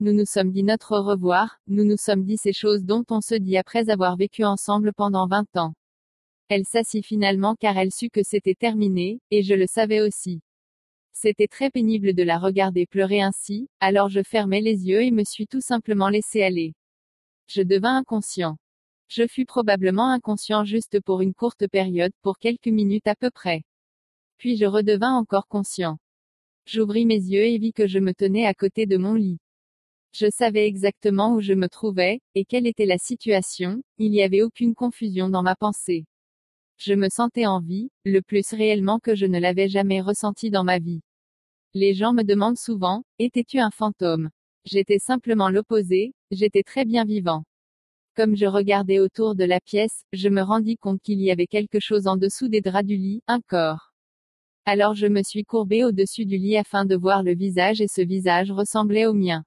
[0.00, 3.22] Nous nous sommes dit notre au revoir, nous nous sommes dit ces choses dont on
[3.22, 5.72] se dit après avoir vécu ensemble pendant 20 ans.
[6.48, 10.42] Elle s'assit finalement car elle sut que c'était terminé, et je le savais aussi.
[11.14, 15.24] C'était très pénible de la regarder pleurer ainsi, alors je fermai les yeux et me
[15.24, 16.74] suis tout simplement laissé aller.
[17.48, 18.58] Je devins inconscient.
[19.08, 23.62] Je fus probablement inconscient juste pour une courte période, pour quelques minutes à peu près.
[24.38, 25.98] Puis je redevins encore conscient.
[26.66, 29.38] J'ouvris mes yeux et vis que je me tenais à côté de mon lit.
[30.12, 34.42] Je savais exactement où je me trouvais, et quelle était la situation, il n'y avait
[34.42, 36.06] aucune confusion dans ma pensée.
[36.78, 40.64] Je me sentais en vie, le plus réellement que je ne l'avais jamais ressenti dans
[40.64, 41.00] ma vie.
[41.74, 44.30] Les gens me demandent souvent, étais-tu un fantôme?
[44.64, 47.44] J'étais simplement l'opposé, j'étais très bien vivant.
[48.16, 51.80] Comme je regardais autour de la pièce, je me rendis compte qu'il y avait quelque
[51.80, 53.92] chose en dessous des draps du lit, un corps.
[54.64, 58.00] Alors je me suis courbé au-dessus du lit afin de voir le visage et ce
[58.00, 59.44] visage ressemblait au mien.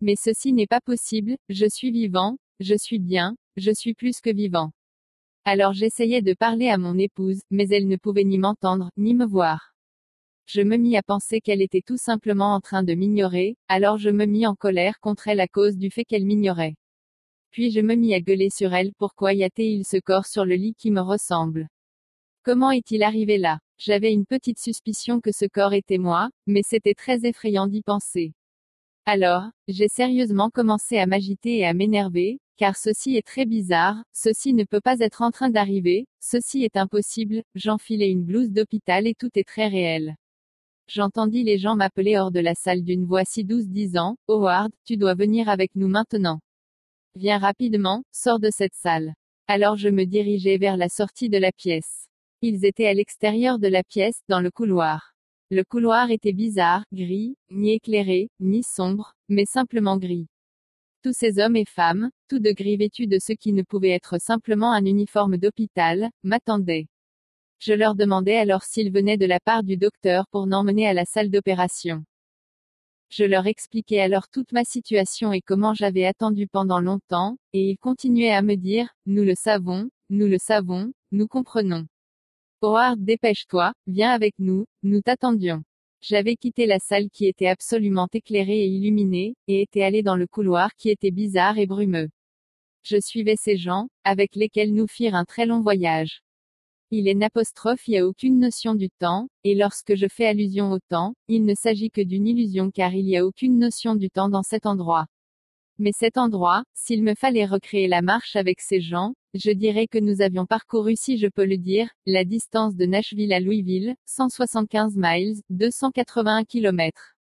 [0.00, 4.32] Mais ceci n'est pas possible, je suis vivant, je suis bien, je suis plus que
[4.32, 4.70] vivant.
[5.44, 9.26] Alors j'essayais de parler à mon épouse, mais elle ne pouvait ni m'entendre, ni me
[9.26, 9.72] voir.
[10.46, 14.10] Je me mis à penser qu'elle était tout simplement en train de m'ignorer, alors je
[14.10, 16.76] me mis en colère contre elle à cause du fait qu'elle m'ignorait.
[17.50, 20.54] Puis je me mis à gueuler sur elle pourquoi y a-t-il ce corps sur le
[20.54, 21.68] lit qui me ressemble?
[22.42, 23.58] Comment est-il arrivé là?
[23.78, 28.32] J'avais une petite suspicion que ce corps était moi, mais c'était très effrayant d'y penser.
[29.06, 34.52] Alors, j'ai sérieusement commencé à m'agiter et à m'énerver, car ceci est très bizarre, ceci
[34.52, 39.14] ne peut pas être en train d'arriver, ceci est impossible, j'enfilai une blouse d'hôpital et
[39.14, 40.16] tout est très réel.
[40.88, 44.96] J'entendis les gens m'appeler hors de la salle d'une voix si douce disant, Howard, tu
[44.96, 46.40] dois venir avec nous maintenant.
[47.14, 49.14] Viens rapidement, sors de cette salle.
[49.46, 52.08] Alors je me dirigeai vers la sortie de la pièce.
[52.42, 55.14] Ils étaient à l'extérieur de la pièce, dans le couloir.
[55.50, 60.28] Le couloir était bizarre, gris, ni éclairé, ni sombre, mais simplement gris.
[61.02, 64.20] tous ces hommes et femmes, tous de gris vêtus de ce qui ne pouvait être
[64.20, 66.86] simplement un uniforme d'hôpital, m'attendaient.
[67.60, 71.04] Je leur demandais alors s'ils venaient de la part du docteur pour m'emmener à la
[71.04, 72.04] salle d'opération.
[73.10, 77.78] Je leur expliquais alors toute ma situation et comment j'avais attendu pendant longtemps, et ils
[77.78, 81.86] continuaient à me dire, nous le savons, nous le savons, nous comprenons.
[82.60, 85.62] Howard dépêche-toi, viens avec nous, nous t'attendions.
[86.02, 90.26] J'avais quitté la salle qui était absolument éclairée et illuminée, et était allé dans le
[90.26, 92.08] couloir qui était bizarre et brumeux.
[92.82, 96.20] Je suivais ces gens, avec lesquels nous firent un très long voyage.
[96.90, 100.78] Il est n'apostrophe y a aucune notion du temps, et lorsque je fais allusion au
[100.78, 104.30] temps, il ne s'agit que d'une illusion car il n'y a aucune notion du temps
[104.30, 105.04] dans cet endroit.
[105.78, 109.98] Mais cet endroit, s'il me fallait recréer la marche avec ces gens, je dirais que
[109.98, 114.94] nous avions parcouru si je peux le dire, la distance de Nashville à Louisville, 175
[114.96, 117.17] miles, 281 km.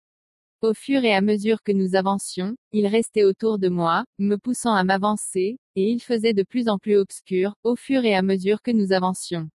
[0.63, 4.75] Au fur et à mesure que nous avancions, il restait autour de moi, me poussant
[4.75, 8.61] à m'avancer, et il faisait de plus en plus obscur, au fur et à mesure
[8.61, 9.49] que nous avancions.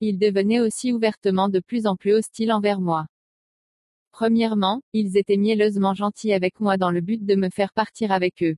[0.00, 3.06] Il devenait aussi ouvertement de plus en plus hostile envers moi.
[4.12, 8.44] Premièrement, ils étaient mielleusement gentils avec moi dans le but de me faire partir avec
[8.44, 8.54] eux.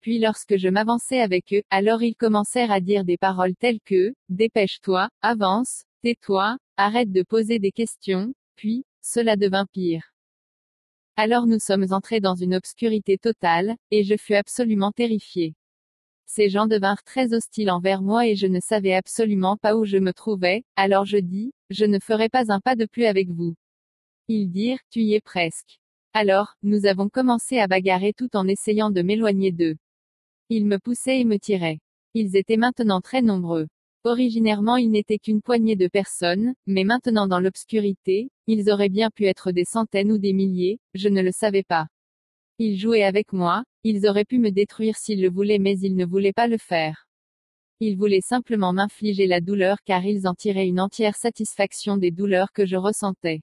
[0.00, 4.12] Puis lorsque je m'avançais avec eux, alors ils commencèrent à dire des paroles telles que,
[4.28, 10.15] dépêche-toi, avance, tais-toi, arrête de poser des questions, puis, cela devint pire.
[11.18, 15.54] Alors nous sommes entrés dans une obscurité totale, et je fus absolument terrifié.
[16.26, 19.96] Ces gens devinrent très hostiles envers moi et je ne savais absolument pas où je
[19.96, 23.54] me trouvais, alors je dis, je ne ferai pas un pas de plus avec vous.
[24.28, 25.78] Ils dirent, tu y es presque.
[26.12, 29.76] Alors, nous avons commencé à bagarrer tout en essayant de m'éloigner d'eux.
[30.50, 31.78] Ils me poussaient et me tiraient.
[32.12, 33.68] Ils étaient maintenant très nombreux.
[34.06, 39.24] Originairement ils n'étaient qu'une poignée de personnes, mais maintenant dans l'obscurité, ils auraient bien pu
[39.24, 41.88] être des centaines ou des milliers, je ne le savais pas.
[42.60, 46.06] Ils jouaient avec moi, ils auraient pu me détruire s'ils le voulaient mais ils ne
[46.06, 47.08] voulaient pas le faire.
[47.80, 52.52] Ils voulaient simplement m'infliger la douleur car ils en tiraient une entière satisfaction des douleurs
[52.52, 53.40] que je ressentais.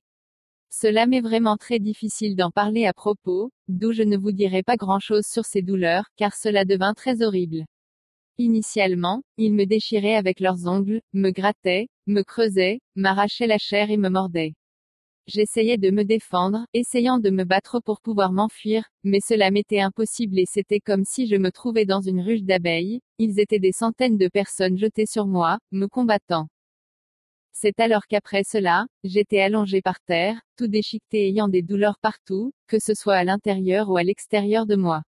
[0.70, 4.78] Cela m'est vraiment très difficile d'en parler à propos, d'où je ne vous dirai pas
[4.78, 7.66] grand-chose sur ces douleurs, car cela devint très horrible.
[8.40, 13.98] Initialement, ils me déchiraient avec leurs ongles, me grattaient, me creusaient, m'arrachaient la chair et
[13.98, 14.54] me mordaient.
[15.28, 20.40] J'essayais de me défendre, essayant de me battre pour pouvoir m'enfuir, mais cela m'était impossible
[20.40, 24.18] et c'était comme si je me trouvais dans une ruche d'abeilles, ils étaient des centaines
[24.18, 26.48] de personnes jetées sur moi, me combattant.
[27.54, 32.80] C'est alors qu'après cela, j'étais allongé par terre, tout déchiqueté ayant des douleurs partout, que
[32.80, 35.04] ce soit à l'intérieur ou à l'extérieur de moi.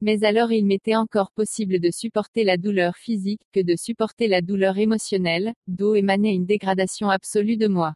[0.00, 4.42] Mais alors il m'était encore possible de supporter la douleur physique que de supporter la
[4.42, 7.94] douleur émotionnelle, d'où émanait une dégradation absolue de moi.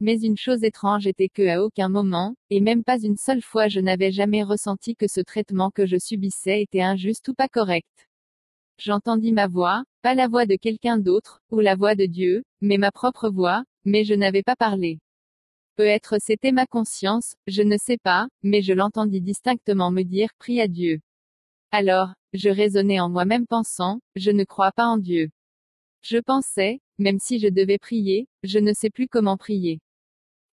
[0.00, 3.68] Mais une chose étrange était que à aucun moment, et même pas une seule fois
[3.68, 8.08] je n'avais jamais ressenti que ce traitement que je subissais était injuste ou pas correct.
[8.78, 12.76] J'entendis ma voix, pas la voix de quelqu'un d'autre, ou la voix de Dieu, mais
[12.76, 14.98] ma propre voix, mais je n'avais pas parlé.
[15.76, 20.60] Peut-être c'était ma conscience, je ne sais pas, mais je l'entendis distinctement me dire prie
[20.60, 21.00] à Dieu.
[21.74, 25.30] Alors, je raisonnais en moi-même pensant, je ne crois pas en Dieu.
[26.02, 29.80] Je pensais, même si je devais prier, je ne sais plus comment prier.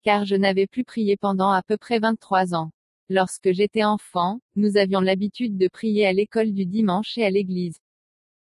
[0.04, 2.72] Car je n'avais plus prié pendant à peu près 23 ans.
[3.10, 7.80] Lorsque j'étais enfant, nous avions l'habitude de prier à l'école du dimanche et à l'église.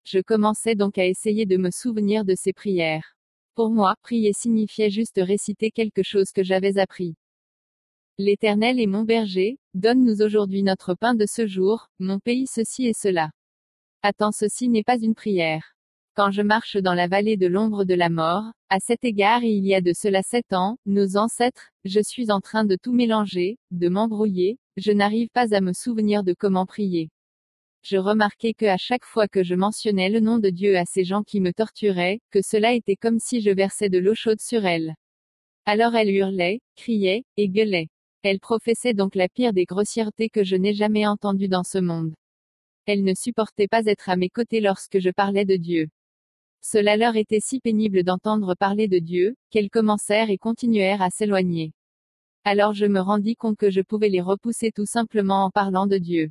[0.04, 3.14] Je commençais donc à essayer de me souvenir de ces prières.
[3.54, 7.14] Pour moi, prier signifiait juste réciter quelque chose que j'avais appris.
[8.18, 12.92] L'Éternel est mon berger, donne-nous aujourd'hui notre pain de ce jour, mon pays ceci et
[12.92, 13.30] cela.
[14.02, 15.74] Attends, ceci n'est pas une prière.
[16.14, 19.50] Quand je marche dans la vallée de l'ombre de la mort, à cet égard et
[19.50, 22.92] il y a de cela sept ans, nos ancêtres, je suis en train de tout
[22.92, 27.10] mélanger, de m'embrouiller, je n'arrive pas à me souvenir de comment prier
[27.84, 31.04] je remarquai que à chaque fois que je mentionnais le nom de Dieu à ces
[31.04, 34.64] gens qui me torturaient, que cela était comme si je versais de l'eau chaude sur
[34.64, 34.94] elles.
[35.66, 37.88] Alors elle hurlait, criait, et gueulait.
[38.26, 42.14] Elle professait donc la pire des grossièretés que je n'ai jamais entendues dans ce monde.
[42.86, 45.88] Elle ne supportait pas être à mes côtés lorsque je parlais de Dieu.
[46.62, 51.74] Cela leur était si pénible d'entendre parler de Dieu, qu'elles commencèrent et continuèrent à s'éloigner.
[52.44, 55.98] Alors je me rendis compte que je pouvais les repousser tout simplement en parlant de
[55.98, 56.30] Dieu.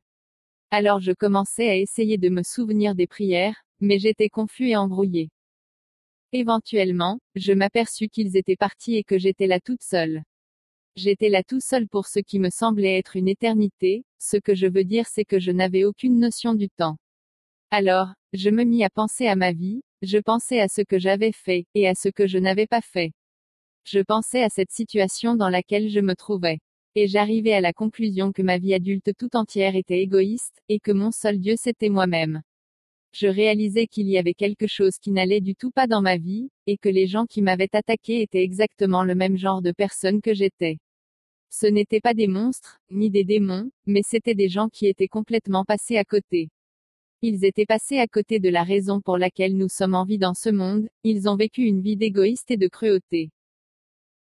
[0.71, 5.29] Alors je commençais à essayer de me souvenir des prières, mais j'étais confus et embrouillé.
[6.31, 10.23] Éventuellement, je m'aperçus qu'ils étaient partis et que j'étais là toute seule.
[10.95, 14.67] J'étais là tout seul pour ce qui me semblait être une éternité, ce que je
[14.67, 16.97] veux dire c'est que je n'avais aucune notion du temps.
[17.71, 21.31] Alors, je me mis à penser à ma vie, je pensais à ce que j'avais
[21.31, 23.11] fait, et à ce que je n'avais pas fait.
[23.85, 26.59] Je pensais à cette situation dans laquelle je me trouvais.
[26.93, 30.91] Et j'arrivais à la conclusion que ma vie adulte tout entière était égoïste, et que
[30.91, 32.43] mon seul Dieu c'était moi-même.
[33.13, 36.49] Je réalisais qu'il y avait quelque chose qui n'allait du tout pas dans ma vie,
[36.67, 40.35] et que les gens qui m'avaient attaqué étaient exactement le même genre de personne que
[40.35, 40.77] j'étais.
[41.55, 45.65] Ce n'étaient pas des monstres, ni des démons, mais c'étaient des gens qui étaient complètement
[45.65, 46.49] passés à côté.
[47.21, 50.33] Ils étaient passés à côté de la raison pour laquelle nous sommes en vie dans
[50.33, 53.29] ce monde, ils ont vécu une vie d'égoïste et de cruauté.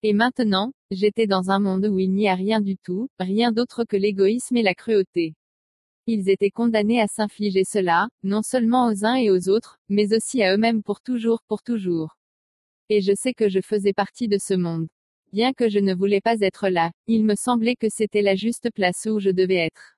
[0.01, 3.83] Et maintenant, j'étais dans un monde où il n'y a rien du tout, rien d'autre
[3.83, 5.35] que l'égoïsme et la cruauté.
[6.07, 10.41] Ils étaient condamnés à s'infliger cela, non seulement aux uns et aux autres, mais aussi
[10.41, 12.17] à eux-mêmes pour toujours, pour toujours.
[12.89, 14.87] Et je sais que je faisais partie de ce monde.
[15.33, 18.69] Bien que je ne voulais pas être là, il me semblait que c'était la juste
[18.73, 19.95] place où je devais être.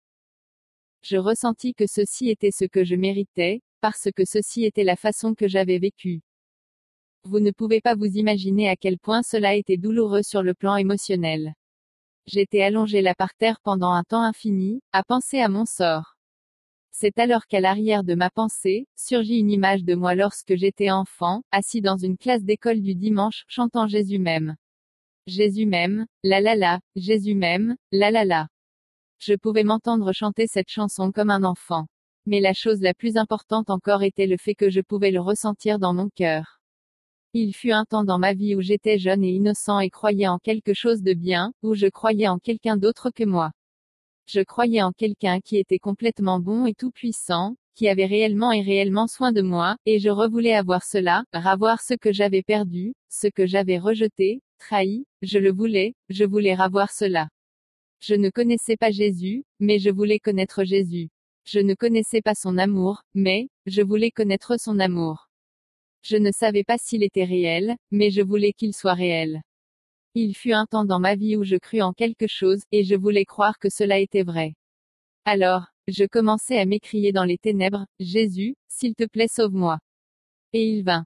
[1.01, 5.33] Je ressentis que ceci était ce que je méritais, parce que ceci était la façon
[5.33, 6.21] que j'avais vécu.
[7.23, 10.75] Vous ne pouvez pas vous imaginer à quel point cela était douloureux sur le plan
[10.75, 11.53] émotionnel.
[12.27, 16.15] J'étais allongé là par terre pendant un temps infini, à penser à mon sort.
[16.91, 21.41] C'est alors qu'à l'arrière de ma pensée, surgit une image de moi lorsque j'étais enfant,
[21.51, 24.55] assis dans une classe d'école du dimanche, chantant Jésus m'aime.
[25.25, 28.49] Jésus m'aime, la la la, Jésus m'aime, la la la.
[29.19, 31.87] Je pouvais m'entendre chanter cette chanson comme un enfant.
[32.25, 35.79] Mais la chose la plus importante encore était le fait que je pouvais le ressentir
[35.79, 36.59] dans mon cœur.
[37.33, 40.39] Il fut un temps dans ma vie où j'étais jeune et innocent et croyais en
[40.39, 43.51] quelque chose de bien, où je croyais en quelqu'un d'autre que moi.
[44.25, 49.07] Je croyais en quelqu'un qui était complètement bon et tout-puissant, qui avait réellement et réellement
[49.07, 53.45] soin de moi, et je revoulais avoir cela, ravoir ce que j'avais perdu, ce que
[53.45, 57.27] j'avais rejeté, trahi, je le voulais, je voulais ravoir cela.
[57.99, 61.09] Je ne connaissais pas Jésus, mais je voulais connaître Jésus.
[61.45, 65.27] Je ne connaissais pas son amour, mais, je voulais connaître son amour.
[66.01, 69.41] Je ne savais pas s'il était réel, mais je voulais qu'il soit réel.
[70.15, 72.95] Il fut un temps dans ma vie où je crus en quelque chose, et je
[72.95, 74.53] voulais croire que cela était vrai.
[75.25, 79.79] Alors, je commençai à m'écrier dans les ténèbres, Jésus, s'il te plaît sauve-moi.
[80.53, 81.05] Et il vint.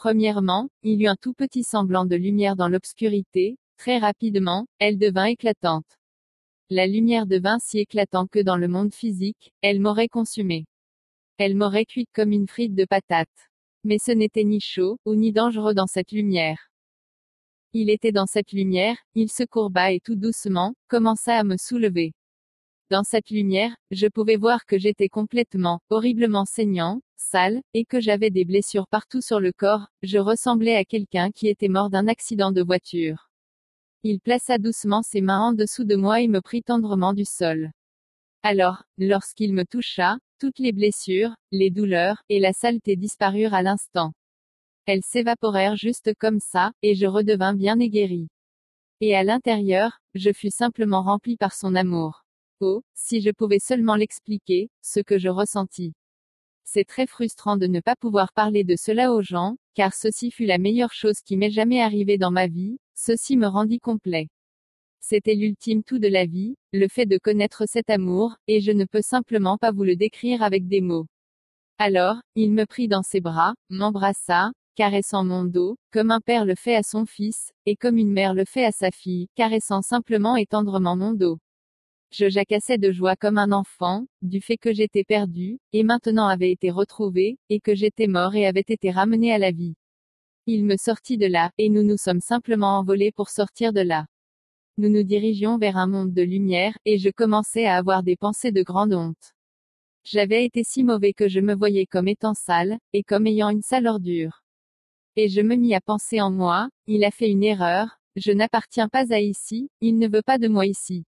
[0.00, 4.96] Premièrement, il y eut un tout petit semblant de lumière dans l'obscurité, très rapidement, elle
[4.96, 5.84] devint éclatante.
[6.70, 10.64] La lumière devint si éclatante que dans le monde physique, elle m'aurait consumé.
[11.36, 13.50] Elle m'aurait cuite comme une frite de patates.
[13.84, 16.70] Mais ce n'était ni chaud, ou ni dangereux dans cette lumière.
[17.74, 22.14] Il était dans cette lumière, il se courba et tout doucement, commença à me soulever.
[22.90, 28.30] Dans cette lumière, je pouvais voir que j'étais complètement, horriblement saignant, sale, et que j'avais
[28.30, 32.50] des blessures partout sur le corps, je ressemblais à quelqu'un qui était mort d'un accident
[32.50, 33.30] de voiture.
[34.02, 37.70] Il plaça doucement ses mains en dessous de moi et me prit tendrement du sol.
[38.42, 44.14] Alors, lorsqu'il me toucha, toutes les blessures, les douleurs, et la saleté disparurent à l'instant.
[44.86, 48.26] Elles s'évaporèrent juste comme ça, et je redevins bien aiguerri.
[49.00, 52.19] Et à l'intérieur, je fus simplement rempli par son amour.
[52.60, 55.94] Oh, si je pouvais seulement l'expliquer, ce que je ressentis.
[56.64, 60.44] C'est très frustrant de ne pas pouvoir parler de cela aux gens, car ceci fut
[60.44, 64.28] la meilleure chose qui m'est jamais arrivée dans ma vie, ceci me rendit complet.
[65.00, 68.84] C'était l'ultime tout de la vie, le fait de connaître cet amour, et je ne
[68.84, 71.06] peux simplement pas vous le décrire avec des mots.
[71.78, 76.54] Alors, il me prit dans ses bras, m'embrassa, caressant mon dos, comme un père le
[76.54, 80.36] fait à son fils, et comme une mère le fait à sa fille, caressant simplement
[80.36, 81.38] et tendrement mon dos.
[82.12, 86.50] Je jacassais de joie comme un enfant, du fait que j'étais perdu, et maintenant avait
[86.50, 89.74] été retrouvé, et que j'étais mort et avait été ramené à la vie.
[90.46, 94.06] Il me sortit de là, et nous nous sommes simplement envolés pour sortir de là
[94.80, 98.50] nous nous dirigions vers un monde de lumière, et je commençais à avoir des pensées
[98.50, 99.34] de grande honte.
[100.04, 103.60] J'avais été si mauvais que je me voyais comme étant sale, et comme ayant une
[103.60, 104.42] sale ordure.
[105.16, 108.88] Et je me mis à penser en moi, il a fait une erreur, je n'appartiens
[108.88, 111.04] pas à ici, il ne veut pas de moi ici.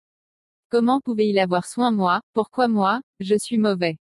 [0.70, 3.98] Comment pouvait-il avoir soin moi, pourquoi moi, je suis mauvais.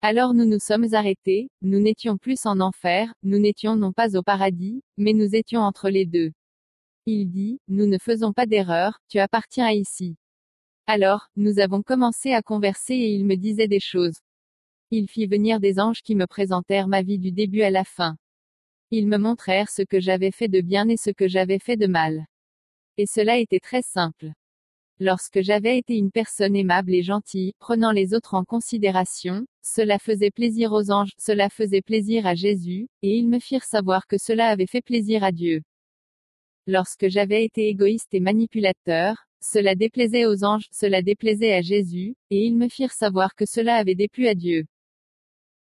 [0.00, 4.22] Alors nous nous sommes arrêtés, nous n'étions plus en enfer, nous n'étions non pas au
[4.24, 6.32] paradis, mais nous étions entre les deux.
[7.06, 10.16] Il dit, nous ne faisons pas d'erreur, tu appartiens à ici.
[10.88, 14.18] Alors, nous avons commencé à converser et il me disait des choses.
[14.90, 18.16] Il fit venir des anges qui me présentèrent ma vie du début à la fin.
[18.90, 21.86] Ils me montrèrent ce que j'avais fait de bien et ce que j'avais fait de
[21.86, 22.26] mal.
[22.96, 24.32] Et cela était très simple.
[25.04, 30.30] Lorsque j'avais été une personne aimable et gentille, prenant les autres en considération, cela faisait
[30.30, 34.46] plaisir aux anges, cela faisait plaisir à Jésus, et ils me firent savoir que cela
[34.46, 35.62] avait fait plaisir à Dieu.
[36.68, 42.46] Lorsque j'avais été égoïste et manipulateur, cela déplaisait aux anges, cela déplaisait à Jésus, et
[42.46, 44.66] ils me firent savoir que cela avait déplu à Dieu.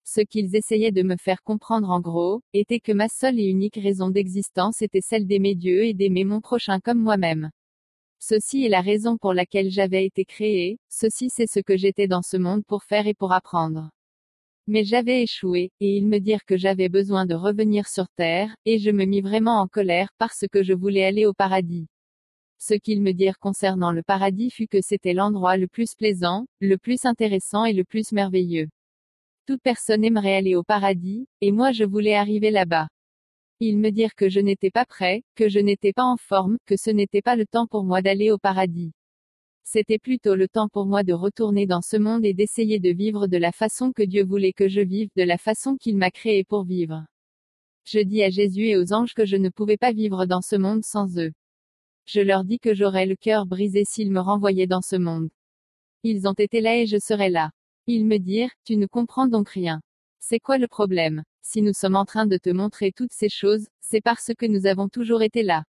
[0.04, 3.78] Ce qu'ils essayaient de me faire comprendre en gros, était que ma seule et unique
[3.78, 7.52] raison d'existence était celle d'aimer Dieu et d'aimer mon prochain comme moi-même.
[8.20, 12.24] Ceci est la raison pour laquelle j'avais été créé, ceci c'est ce que j'étais dans
[12.24, 13.91] ce monde pour faire et pour apprendre.
[14.65, 18.80] Mais j'avais échoué, et ils me dirent que j'avais besoin de revenir sur terre, et
[18.80, 21.88] je me mis vraiment en colère parce que je voulais aller au paradis.
[22.59, 26.78] Ce qu'ils me dirent concernant le paradis fut que c'était l'endroit le plus plaisant, le
[26.78, 28.68] plus intéressant et le plus merveilleux.
[29.45, 32.88] Toute personne aimerait aller au paradis, et moi je voulais arriver là-bas.
[33.60, 36.76] Ils me dirent que je n'étais pas prêt, que je n'étais pas en forme, que
[36.78, 38.91] ce n'était pas le temps pour moi d'aller au paradis.
[39.64, 43.28] C'était plutôt le temps pour moi de retourner dans ce monde et d'essayer de vivre
[43.28, 46.43] de la façon que Dieu voulait que je vive, de la façon qu'il m'a créé
[46.43, 47.03] pour vivre.
[47.84, 50.55] Je dis à Jésus et aux anges que je ne pouvais pas vivre dans ce
[50.55, 51.32] monde sans eux.
[52.05, 55.30] Je leur dis que j'aurais le cœur brisé s'ils me renvoyaient dans ce monde.
[56.03, 57.49] Ils ont été là et je serais là.
[57.88, 59.82] Ils me dirent, tu ne comprends donc rien.
[60.20, 61.24] C'est quoi le problème?
[61.41, 64.65] Si nous sommes en train de te montrer toutes ces choses, c'est parce que nous
[64.65, 65.63] avons toujours été là.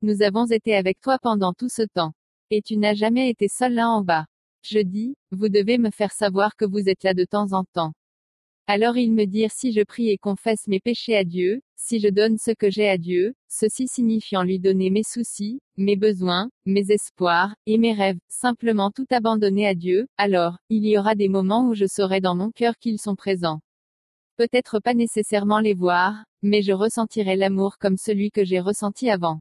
[0.00, 2.12] Nous avons été avec toi pendant tout ce temps.
[2.50, 4.26] Et tu n'as jamais été seul là en bas.
[4.62, 7.92] Je dis, vous devez me faire savoir que vous êtes là de temps en temps.
[8.66, 12.08] Alors ils me dirent si je prie et confesse mes péchés à Dieu, si je
[12.08, 16.92] donne ce que j'ai à Dieu, ceci signifiant lui donner mes soucis, mes besoins, mes
[16.92, 21.68] espoirs, et mes rêves, simplement tout abandonner à Dieu, alors, il y aura des moments
[21.68, 23.60] où je saurai dans mon cœur qu'ils sont présents.
[24.42, 29.38] Peut-être pas nécessairement les voir, mais je ressentirai l'amour comme celui que j'ai ressenti avant.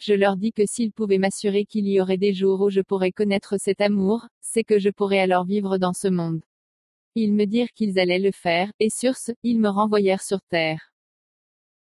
[0.00, 3.12] Je leur dis que s'ils pouvaient m'assurer qu'il y aurait des jours où je pourrais
[3.12, 6.40] connaître cet amour, c'est que je pourrais alors vivre dans ce monde.
[7.14, 10.90] Ils me dirent qu'ils allaient le faire, et sur ce, ils me renvoyèrent sur terre.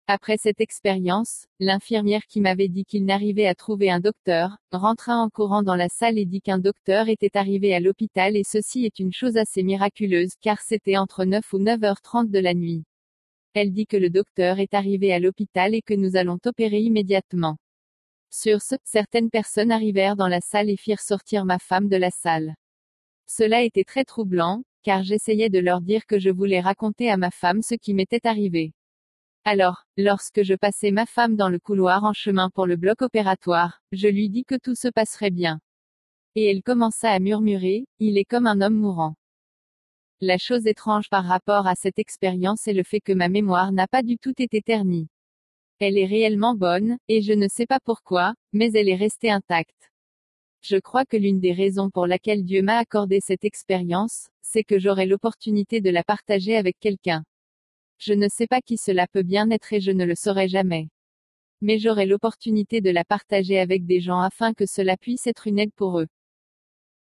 [0.07, 5.29] Après cette expérience, l'infirmière qui m'avait dit qu'il n'arrivait à trouver un docteur, rentra en
[5.31, 8.99] courant dans la salle et dit qu'un docteur était arrivé à l'hôpital et ceci est
[8.99, 12.85] une chose assez miraculeuse car c'était entre 9 ou 9h30 de la nuit.
[13.55, 17.57] Elle dit que le docteur est arrivé à l'hôpital et que nous allons opérer immédiatement.
[18.31, 22.11] Sur ce, certaines personnes arrivèrent dans la salle et firent sortir ma femme de la
[22.11, 22.55] salle.
[23.27, 27.31] Cela était très troublant, car j'essayais de leur dire que je voulais raconter à ma
[27.31, 28.73] femme ce qui m'était arrivé.
[29.45, 33.81] Alors, lorsque je passais ma femme dans le couloir en chemin pour le bloc opératoire,
[33.91, 35.61] je lui dis que tout se passerait bien.
[36.35, 39.15] Et elle commença à murmurer, il est comme un homme mourant.
[40.21, 43.89] La chose étrange par rapport à cette expérience est le fait que ma mémoire n'a
[43.89, 45.09] pas du tout été ternie.
[45.79, 49.91] Elle est réellement bonne, et je ne sais pas pourquoi, mais elle est restée intacte.
[50.61, 54.79] Je crois que l'une des raisons pour laquelle Dieu m'a accordé cette expérience, c'est que
[54.79, 57.25] j'aurai l'opportunité de la partager avec quelqu'un.
[58.01, 60.89] Je ne sais pas qui cela peut bien être et je ne le saurai jamais.
[61.61, 65.59] Mais j'aurai l'opportunité de la partager avec des gens afin que cela puisse être une
[65.59, 66.07] aide pour eux.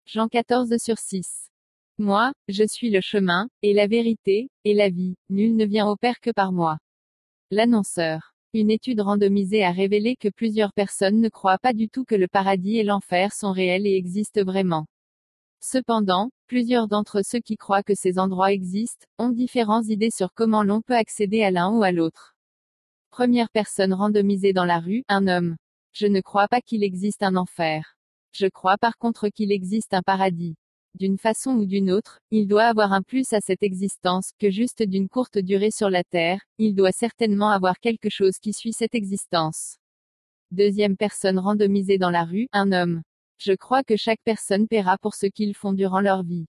[0.05, 1.49] Jean 14 sur 6.
[1.97, 5.97] Moi, je suis le chemin, et la vérité, et la vie, nul ne vient au
[5.97, 6.77] Père que par moi.
[7.51, 8.35] L'annonceur.
[8.53, 12.29] Une étude randomisée a révélé que plusieurs personnes ne croient pas du tout que le
[12.29, 14.85] paradis et l'enfer sont réels et existent vraiment.
[15.61, 20.63] Cependant, plusieurs d'entre ceux qui croient que ces endroits existent, ont différentes idées sur comment
[20.63, 22.37] l'on peut accéder à l'un ou à l'autre.
[23.09, 25.57] Première personne randomisée dans la rue, un homme.
[25.95, 27.97] Je ne crois pas qu'il existe un enfer.
[28.33, 30.55] Je crois par contre qu'il existe un paradis
[30.95, 34.83] d'une façon ou d'une autre, il doit avoir un plus à cette existence, que juste
[34.83, 38.95] d'une courte durée sur la Terre, il doit certainement avoir quelque chose qui suit cette
[38.95, 39.79] existence.
[40.51, 43.01] Deuxième personne randomisée dans la rue, un homme.
[43.39, 46.47] Je crois que chaque personne paiera pour ce qu'ils font durant leur vie.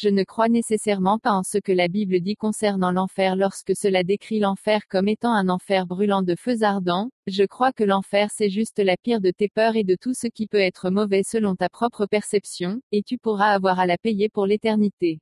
[0.00, 4.04] Je ne crois nécessairement pas en ce que la Bible dit concernant l'enfer lorsque cela
[4.04, 8.48] décrit l'enfer comme étant un enfer brûlant de feux ardents, je crois que l'enfer c'est
[8.48, 11.56] juste la pire de tes peurs et de tout ce qui peut être mauvais selon
[11.56, 15.18] ta propre perception, et tu pourras avoir à la payer pour l'éternité.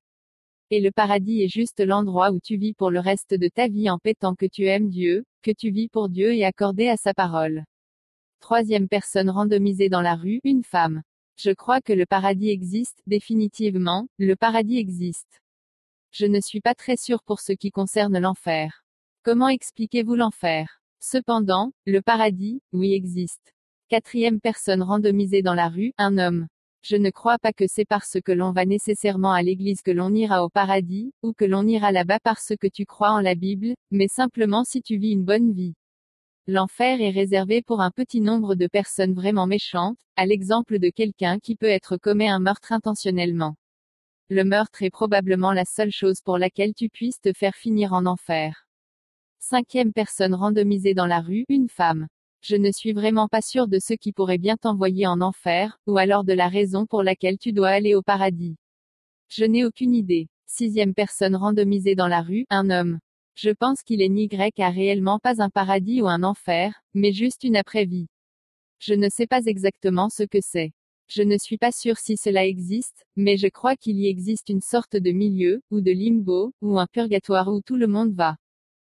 [0.71, 3.89] Et le paradis est juste l'endroit où tu vis pour le reste de ta vie
[3.89, 7.15] en pétant que tu aimes Dieu, que tu vis pour Dieu et accordé à sa
[7.15, 7.65] parole.
[8.41, 11.03] Troisième personne randomisée dans la rue, une femme.
[11.37, 15.43] Je crois que le paradis existe, définitivement, le paradis existe.
[16.13, 18.85] Je ne suis pas très sûr pour ce qui concerne l'enfer.
[19.23, 20.81] Comment expliquez-vous l'enfer?
[21.01, 23.53] Cependant, le paradis, oui existe.
[23.89, 26.47] Quatrième personne randomisée dans la rue, un homme.
[26.83, 30.15] Je ne crois pas que c'est parce que l'on va nécessairement à l'église que l'on
[30.15, 33.75] ira au paradis, ou que l'on ira là-bas parce que tu crois en la Bible,
[33.91, 35.75] mais simplement si tu vis une bonne vie.
[36.49, 41.41] L'enfer est réservé pour un petit nombre de personnes vraiment méchantes, à l'exemple de quelqu'un
[41.41, 43.57] qui peut être commet un meurtre intentionnellement.
[44.29, 48.07] Le meurtre est probablement la seule chose pour laquelle tu puisses te faire finir en
[48.07, 48.69] enfer.
[49.41, 52.07] Cinquième personne randomisée dans la rue, une femme.
[52.43, 55.99] Je ne suis vraiment pas sûr de ce qui pourrait bien t'envoyer en enfer, ou
[55.99, 58.57] alors de la raison pour laquelle tu dois aller au paradis.
[59.29, 60.29] Je n'ai aucune idée.
[60.47, 63.01] Sixième personne randomisée dans la rue, un homme.
[63.37, 67.13] Je pense qu'il est ni grec à réellement pas un paradis ou un enfer, mais
[67.13, 68.09] juste une après-vie.
[68.79, 70.73] Je ne sais pas exactement ce que c'est.
[71.07, 74.63] Je ne suis pas sûr si cela existe, mais je crois qu'il y existe une
[74.63, 78.39] sorte de milieu, ou de limbo, ou un purgatoire où tout le monde va.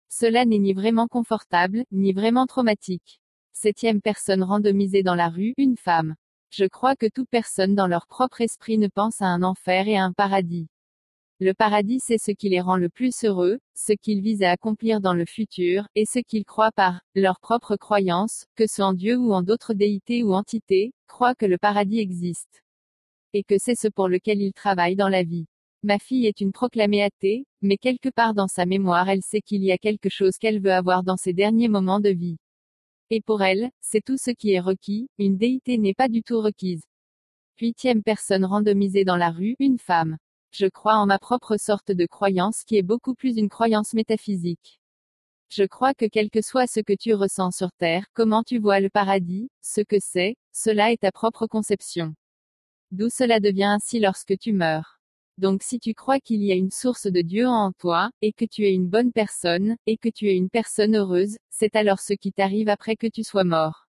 [0.08, 3.20] Cela n'est ni vraiment confortable, ni vraiment traumatique.
[3.52, 6.14] Septième personne randomisée dans la rue, une femme.
[6.50, 9.96] Je crois que toute personne dans leur propre esprit ne pense à un enfer et
[9.96, 10.68] à un paradis.
[11.40, 15.00] Le paradis c'est ce qui les rend le plus heureux, ce qu'ils visent à accomplir
[15.00, 19.16] dans le futur, et ce qu'ils croient par leur propre croyance, que ce en Dieu
[19.16, 22.64] ou en d'autres déités ou entités, croient que le paradis existe.
[23.34, 25.46] Et que c'est ce pour lequel ils travaillent dans la vie.
[25.84, 29.62] Ma fille est une proclamée athée, mais quelque part dans sa mémoire elle sait qu'il
[29.62, 32.38] y a quelque chose qu'elle veut avoir dans ses derniers moments de vie.
[33.10, 36.40] Et pour elle, c'est tout ce qui est requis, une déité n'est pas du tout
[36.40, 36.82] requise.
[37.60, 40.18] Huitième personne randomisée dans la rue, une femme.
[40.50, 44.80] Je crois en ma propre sorte de croyance qui est beaucoup plus une croyance métaphysique.
[45.50, 48.80] Je crois que quel que soit ce que tu ressens sur Terre, comment tu vois
[48.80, 52.14] le paradis, ce que c'est, cela est ta propre conception.
[52.90, 54.98] D'où cela devient ainsi lorsque tu meurs.
[55.38, 58.44] Donc si tu crois qu'il y a une source de Dieu en toi, et que
[58.44, 62.12] tu es une bonne personne, et que tu es une personne heureuse, c'est alors ce
[62.12, 63.86] qui t'arrive après que tu sois mort.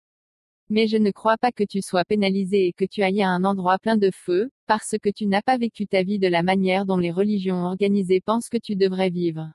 [0.70, 3.46] Mais je ne crois pas que tu sois pénalisé et que tu ailles à un
[3.46, 6.86] endroit plein de feu, parce que tu n'as pas vécu ta vie de la manière
[6.86, 9.52] dont les religions organisées pensent que tu devrais vivre.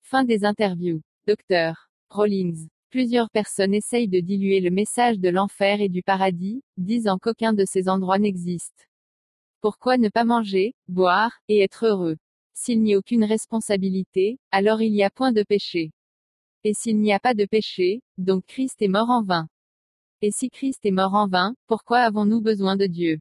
[0.00, 1.02] Fin des interviews.
[1.26, 2.68] Docteur Rollins.
[2.90, 7.64] Plusieurs personnes essayent de diluer le message de l'enfer et du paradis, disant qu'aucun de
[7.66, 8.88] ces endroits n'existe.
[9.60, 12.16] Pourquoi ne pas manger, boire, et être heureux?
[12.54, 15.90] S'il n'y a aucune responsabilité, alors il n'y a point de péché.
[16.64, 19.48] Et s'il n'y a pas de péché, donc Christ est mort en vain.
[20.22, 23.18] Et si Christ est mort en vain, pourquoi avons-nous besoin de Dieu?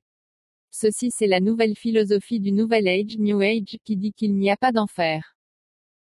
[0.71, 4.57] Ceci c'est la nouvelle philosophie du Nouvel Age, New Age, qui dit qu'il n'y a
[4.57, 5.35] pas d'enfer.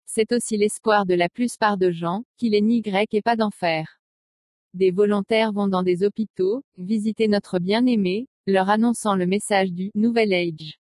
[0.05, 3.99] C'est aussi l'espoir de la plupart de gens, qu'il est ni grec et pas d'enfer.
[4.73, 10.33] Des volontaires vont dans des hôpitaux, visiter notre bien-aimé, leur annonçant le message du Nouvel
[10.33, 10.79] Age.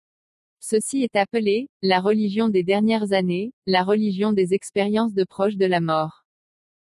[0.60, 5.66] Ceci est appelé, la religion des dernières années, la religion des expériences de proches de
[5.66, 6.24] la mort.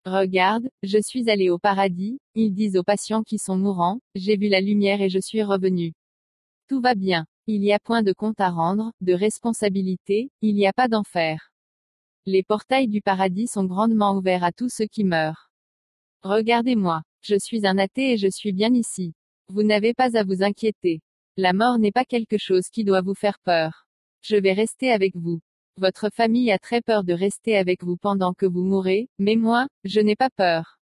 [0.05, 4.49] Regarde, je suis allé au paradis, ils disent aux patients qui sont mourants, j'ai vu
[4.49, 5.93] la lumière et je suis revenu.
[6.67, 7.25] Tout va bien.
[7.47, 11.51] Il n'y a point de compte à rendre, de responsabilité, il n'y a pas d'enfer.
[12.25, 15.51] Les portails du paradis sont grandement ouverts à tous ceux qui meurent.
[16.23, 17.03] Regardez-moi.
[17.21, 19.13] Je suis un athée et je suis bien ici.
[19.47, 21.01] Vous n'avez pas à vous inquiéter.
[21.37, 23.85] La mort n'est pas quelque chose qui doit vous faire peur.
[24.21, 25.39] Je vais rester avec vous.
[25.77, 29.67] Votre famille a très peur de rester avec vous pendant que vous mourrez, mais moi,
[29.83, 30.79] je n'ai pas peur.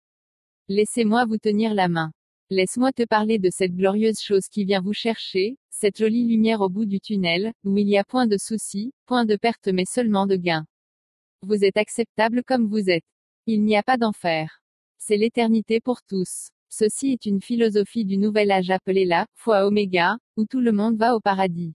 [0.67, 2.11] Laissez-moi vous tenir la main.
[2.53, 6.67] Laisse-moi te parler de cette glorieuse chose qui vient vous chercher, cette jolie lumière au
[6.67, 10.27] bout du tunnel, où il n'y a point de soucis, point de perte mais seulement
[10.27, 10.65] de gain.
[11.43, 13.05] Vous êtes acceptable comme vous êtes.
[13.45, 14.61] Il n'y a pas d'enfer.
[14.97, 16.49] C'est l'éternité pour tous.
[16.67, 20.97] Ceci est une philosophie du nouvel âge appelée la foi oméga, où tout le monde
[20.97, 21.73] va au paradis.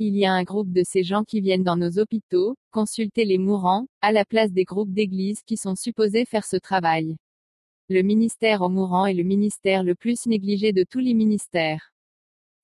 [0.00, 3.38] Il y a un groupe de ces gens qui viennent dans nos hôpitaux, consulter les
[3.38, 7.16] mourants, à la place des groupes d'églises qui sont supposés faire ce travail.
[7.90, 11.92] Le ministère aux mourants est le ministère le plus négligé de tous les ministères.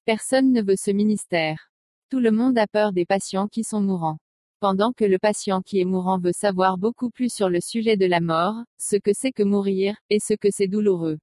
[0.07, 1.71] Personne ne veut ce ministère.
[2.09, 4.17] Tout le monde a peur des patients qui sont mourants.
[4.61, 8.07] Pendant que le patient qui est mourant veut savoir beaucoup plus sur le sujet de
[8.07, 11.19] la mort, ce que c'est que mourir, et ce que c'est douloureux.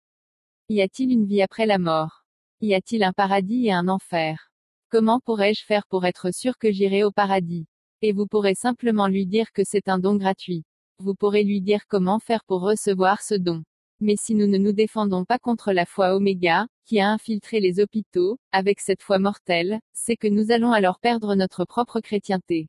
[0.69, 2.21] Y a-t-il une vie après la mort?
[2.61, 4.51] Y a-t-il un paradis et un enfer?
[4.89, 7.65] Comment pourrais-je faire pour être sûr que j'irai au paradis?
[8.03, 10.65] Et vous pourrez simplement lui dire que c'est un don gratuit.
[10.99, 13.63] Vous pourrez lui dire comment faire pour recevoir ce don.
[13.99, 17.79] Mais si nous ne nous défendons pas contre la foi oméga, qui a infiltré les
[17.79, 22.67] hôpitaux, avec cette foi mortelle, c'est que nous allons alors perdre notre propre chrétienté.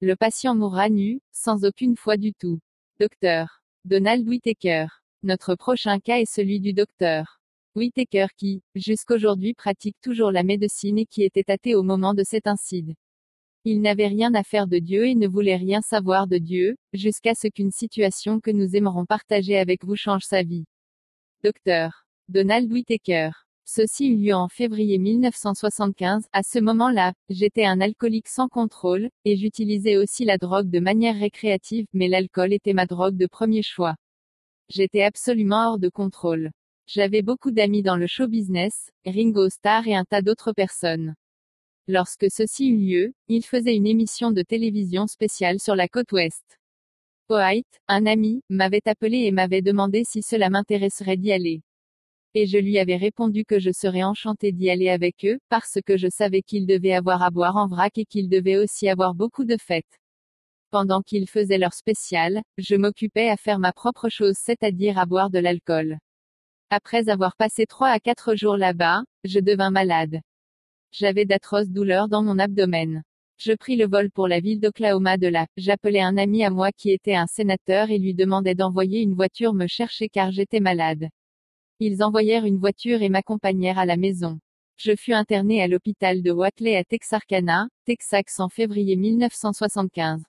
[0.00, 2.58] Le patient mourra nu, sans aucune foi du tout.
[3.00, 3.62] Docteur.
[3.84, 4.86] Donald Whittaker.
[5.22, 7.40] Notre prochain cas est celui du docteur.
[7.74, 12.46] Whittaker qui, jusqu'aujourd'hui pratique toujours la médecine et qui était athée au moment de cet
[12.46, 12.94] incide.
[13.68, 17.34] Il n'avait rien à faire de Dieu et ne voulait rien savoir de Dieu, jusqu'à
[17.34, 20.66] ce qu'une situation que nous aimerons partager avec vous change sa vie.
[21.42, 22.06] Docteur.
[22.28, 23.30] Donald Whittaker.
[23.64, 26.26] Ceci eut lieu en février 1975.
[26.32, 31.18] À ce moment-là, j'étais un alcoolique sans contrôle, et j'utilisais aussi la drogue de manière
[31.18, 33.96] récréative, mais l'alcool était ma drogue de premier choix.
[34.68, 36.52] J'étais absolument hors de contrôle.
[36.86, 41.16] J'avais beaucoup d'amis dans le show business, Ringo Starr et un tas d'autres personnes.
[41.88, 46.58] Lorsque ceci eut lieu, il faisait une émission de télévision spéciale sur la côte ouest.
[47.30, 51.62] White, un ami, m'avait appelé et m'avait demandé si cela m'intéresserait d'y aller.
[52.34, 55.96] Et je lui avais répondu que je serais enchanté d'y aller avec eux, parce que
[55.96, 59.44] je savais qu'ils devaient avoir à boire en vrac et qu'ils devaient aussi avoir beaucoup
[59.44, 60.00] de fêtes.
[60.72, 65.30] Pendant qu'ils faisaient leur spécial, je m'occupais à faire ma propre chose, c'est-à-dire à boire
[65.30, 65.98] de l'alcool.
[66.70, 70.20] Après avoir passé trois à quatre jours là-bas, je devins malade.
[70.98, 73.02] J'avais d'atroces douleurs dans mon abdomen.
[73.36, 75.46] Je pris le vol pour la ville d'Oklahoma de là.
[75.58, 79.52] J'appelais un ami à moi qui était un sénateur et lui demandais d'envoyer une voiture
[79.52, 81.10] me chercher car j'étais malade.
[81.80, 84.38] Ils envoyèrent une voiture et m'accompagnèrent à la maison.
[84.78, 90.22] Je fus interné à l'hôpital de Watley à Texarkana, Texas en février 1975.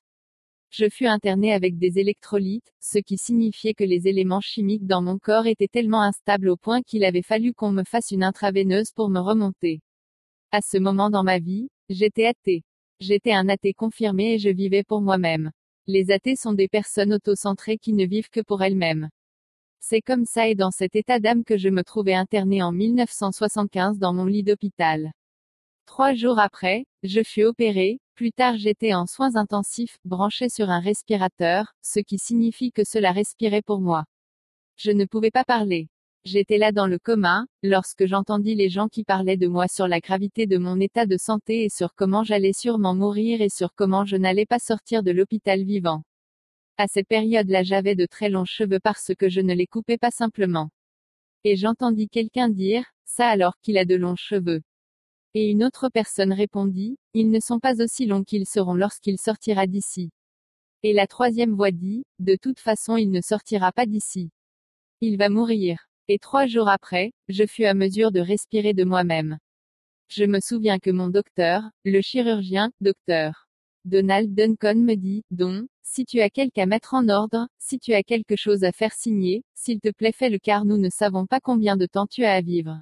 [0.69, 5.17] Je fus interné avec des électrolytes, ce qui signifiait que les éléments chimiques dans mon
[5.17, 9.09] corps étaient tellement instables au point qu'il avait fallu qu'on me fasse une intraveineuse pour
[9.09, 9.79] me remonter.
[10.49, 12.63] À ce moment dans ma vie, j'étais athée.
[13.01, 15.51] J'étais un athée confirmé et je vivais pour moi-même.
[15.87, 19.09] Les athées sont des personnes autocentrées qui ne vivent que pour elles-mêmes.
[19.81, 23.99] C'est comme ça et dans cet état d'âme que je me trouvais interné en 1975
[23.99, 25.11] dans mon lit d'hôpital.
[25.85, 30.79] Trois jours après, je fus opéré, plus tard j'étais en soins intensifs, branché sur un
[30.79, 34.05] respirateur, ce qui signifie que cela respirait pour moi.
[34.77, 35.89] Je ne pouvais pas parler.
[36.29, 40.01] J'étais là dans le coma, lorsque j'entendis les gens qui parlaient de moi sur la
[40.01, 44.03] gravité de mon état de santé et sur comment j'allais sûrement mourir et sur comment
[44.03, 46.03] je n'allais pas sortir de l'hôpital vivant.
[46.75, 50.11] À cette période-là j'avais de très longs cheveux parce que je ne les coupais pas
[50.11, 50.69] simplement.
[51.45, 54.63] Et j'entendis quelqu'un dire, ça alors qu'il a de longs cheveux.
[55.33, 59.65] Et une autre personne répondit, ils ne sont pas aussi longs qu'ils seront lorsqu'il sortira
[59.65, 60.09] d'ici.
[60.83, 64.29] Et la troisième voix dit, de toute façon il ne sortira pas d'ici.
[64.99, 65.86] Il va mourir.
[66.09, 69.39] Et trois jours après, je fus à mesure de respirer de moi-même.
[70.07, 73.47] Je me souviens que mon docteur, le chirurgien, docteur
[73.83, 77.93] Donald Duncan me dit, Don, si tu as quelque à mettre en ordre, si tu
[77.93, 81.41] as quelque chose à faire signer, s'il te plaît fais-le car nous ne savons pas
[81.41, 82.81] combien de temps tu as à vivre.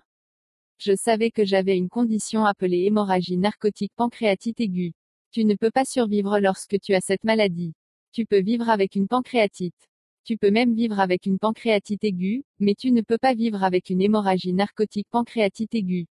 [0.78, 4.94] Je savais que j'avais une condition appelée hémorragie narcotique pancréatite aiguë.
[5.32, 7.74] Tu ne peux pas survivre lorsque tu as cette maladie.
[8.12, 9.90] Tu peux vivre avec une pancréatite.
[10.26, 13.92] Tu peux même vivre avec une pancréatite aiguë, mais tu ne peux pas vivre avec
[13.92, 16.08] une hémorragie narcotique pancréatite aiguë.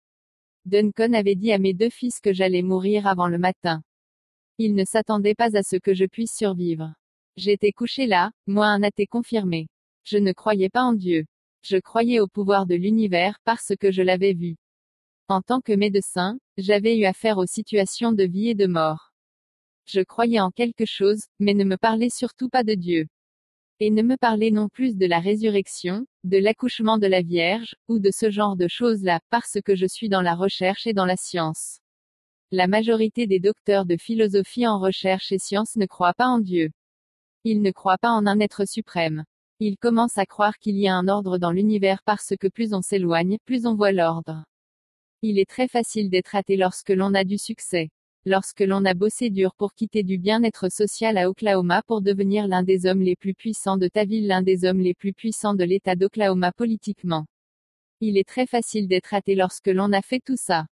[0.65, 3.83] Duncan avait dit à mes deux fils que j'allais mourir avant le matin.
[4.59, 6.93] Il ne s'attendait pas à ce que je puisse survivre.
[7.37, 9.69] J'étais couché là, moi un athée confirmé.
[10.03, 11.25] Je ne croyais pas en Dieu.
[11.63, 14.57] Je croyais au pouvoir de l'univers parce que je l'avais vu.
[15.29, 19.13] En tant que médecin, j'avais eu affaire aux situations de vie et de mort.
[19.87, 23.07] Je croyais en quelque chose, mais ne me parlais surtout pas de Dieu
[23.81, 27.99] et ne me parlez non plus de la résurrection, de l'accouchement de la Vierge, ou
[27.99, 31.17] de ce genre de choses-là, parce que je suis dans la recherche et dans la
[31.17, 31.81] science.
[32.53, 36.71] La majorité des docteurs de philosophie en recherche et science ne croient pas en Dieu.
[37.45, 39.25] Ils ne croient pas en un être suprême.
[39.61, 42.83] Ils commencent à croire qu'il y a un ordre dans l'univers parce que plus on
[42.83, 44.45] s'éloigne, plus on voit l'ordre.
[45.23, 47.89] Il est très facile d'être athée lorsque l'on a du succès.
[48.27, 52.63] Lorsque l'on a bossé dur pour quitter du bien-être social à Oklahoma pour devenir l'un
[52.63, 55.65] des hommes les plus puissants de ta ville, l'un des hommes les plus puissants de
[55.65, 57.25] l'État d'Oklahoma politiquement.
[58.01, 60.67] Il est très facile d'être athée lorsque l'on a fait tout ça.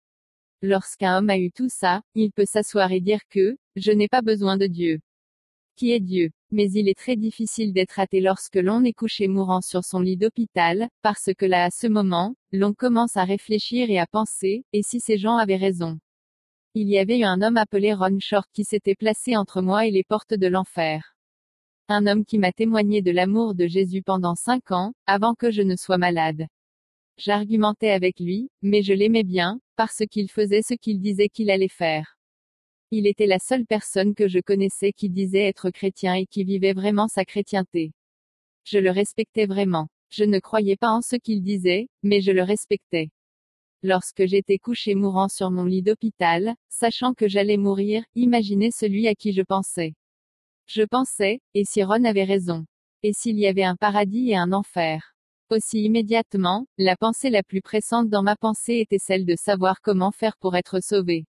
[0.62, 4.22] Lorsqu'un homme a eu tout ça, il peut s'asseoir et dire que, je n'ai pas
[4.22, 5.01] besoin de Dieu.
[5.76, 6.30] Qui est Dieu?
[6.51, 10.16] Mais il est très difficile d'être athée lorsque l'on est couché mourant sur son lit
[10.16, 14.80] d'hôpital, parce que là à ce moment, l'on commence à réfléchir et à penser, et
[14.82, 15.99] si ces gens avaient raison?
[16.77, 19.93] Il y avait eu un homme appelé Ron Short qui s'était placé entre moi et
[19.93, 21.14] les portes de l'enfer.
[21.89, 25.62] Un homme qui m'a témoigné de l'amour de Jésus pendant cinq ans, avant que je
[25.62, 26.47] ne sois malade.
[27.16, 31.68] J'argumentais avec lui, mais je l'aimais bien, parce qu'il faisait ce qu'il disait qu'il allait
[31.68, 32.16] faire.
[32.91, 36.72] Il était la seule personne que je connaissais qui disait être chrétien et qui vivait
[36.72, 37.93] vraiment sa chrétienté.
[38.64, 39.87] Je le respectais vraiment.
[40.11, 43.11] Je ne croyais pas en ce qu'il disait, mais je le respectais.
[43.87, 49.14] Lorsque j'étais couché mourant sur mon lit d'hôpital, sachant que j'allais mourir, imaginez celui à
[49.14, 49.93] qui je pensais.
[50.64, 52.64] Je pensais, et si Ron avait raison?
[53.03, 55.14] Et s'il y avait un paradis et un enfer?
[55.51, 60.12] Aussi immédiatement, la pensée la plus pressante dans ma pensée était celle de savoir comment
[60.12, 61.26] faire pour être sauvé.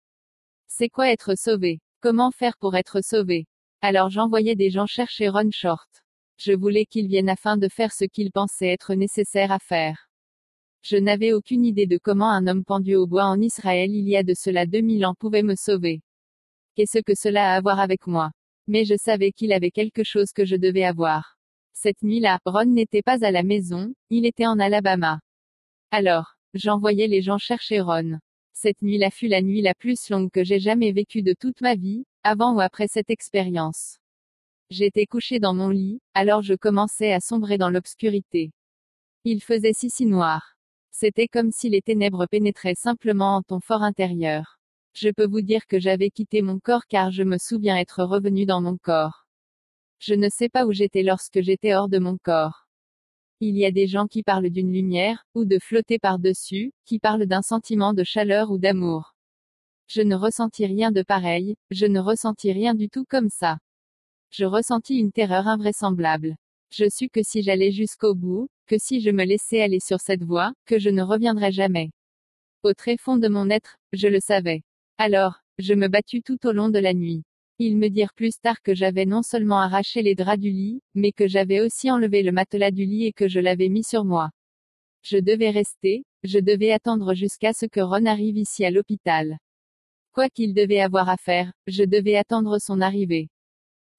[0.68, 1.80] C'est quoi être sauvé?
[2.00, 3.48] Comment faire pour être sauvé?
[3.80, 6.05] Alors j'envoyais des gens chercher Ron Short.
[6.38, 10.09] Je voulais qu'il vienne afin de faire ce qu'il pensait être nécessaire à faire.
[10.87, 14.18] Je n'avais aucune idée de comment un homme pendu au bois en Israël il y
[14.18, 16.03] a de cela 2000 ans pouvait me sauver.
[16.74, 18.32] Qu'est-ce que cela a à voir avec moi
[18.66, 21.39] Mais je savais qu'il avait quelque chose que je devais avoir.
[21.72, 25.20] Cette nuit-là, Ron n'était pas à la maison, il était en Alabama.
[25.91, 28.18] Alors, j'envoyais les gens chercher Ron.
[28.53, 31.76] Cette nuit-là fut la nuit la plus longue que j'ai jamais vécue de toute ma
[31.76, 34.01] vie, avant ou après cette expérience.
[34.68, 38.53] J'étais couché dans mon lit, alors je commençais à sombrer dans l'obscurité.
[39.24, 40.53] Il faisait si si noir.
[40.97, 44.61] C'était comme si les ténèbres pénétraient simplement en ton fort intérieur.
[44.95, 48.47] Je peux vous dire que j'avais quitté mon corps car je me souviens être revenu
[48.47, 49.26] dans mon corps.
[49.99, 52.68] Je ne sais pas où j'étais lorsque j'étais hors de mon corps.
[53.40, 57.26] Il y a des gens qui parlent d'une lumière, ou de flotter par-dessus, qui parlent
[57.26, 59.16] d'un sentiment de chaleur ou d'amour.
[59.88, 63.59] Je ne ressentis rien de pareil, je ne ressentis rien du tout comme ça.
[64.30, 66.36] Je ressentis une terreur invraisemblable.
[66.70, 70.22] Je sus que si j'allais jusqu'au bout, que si je me laissais aller sur cette
[70.22, 71.90] voie, que je ne reviendrais jamais.
[72.62, 74.62] Au très fond de mon être, je le savais.
[74.98, 77.24] Alors, je me battus tout au long de la nuit.
[77.58, 81.12] Ils me dirent plus tard que j'avais non seulement arraché les draps du lit, mais
[81.12, 84.30] que j'avais aussi enlevé le matelas du lit et que je l'avais mis sur moi.
[85.02, 89.38] Je devais rester, je devais attendre jusqu'à ce que Ron arrive ici à l'hôpital.
[90.12, 93.28] Quoi qu'il devait avoir à faire, je devais attendre son arrivée.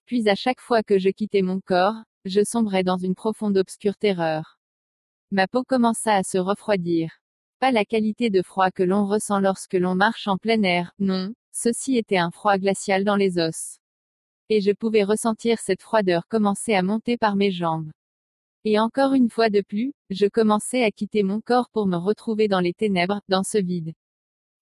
[0.05, 3.97] Puis à chaque fois que je quittais mon corps, je sombrais dans une profonde obscure
[3.97, 4.54] terreur.
[5.31, 7.09] Ma peau commença à se refroidir.
[7.59, 11.33] Pas la qualité de froid que l'on ressent lorsque l'on marche en plein air, non,
[11.51, 13.79] ceci était un froid glacial dans les os.
[14.49, 17.89] Et je pouvais ressentir cette froideur commencer à monter par mes jambes.
[18.65, 22.47] Et encore une fois de plus, je commençais à quitter mon corps pour me retrouver
[22.47, 23.93] dans les ténèbres, dans ce vide.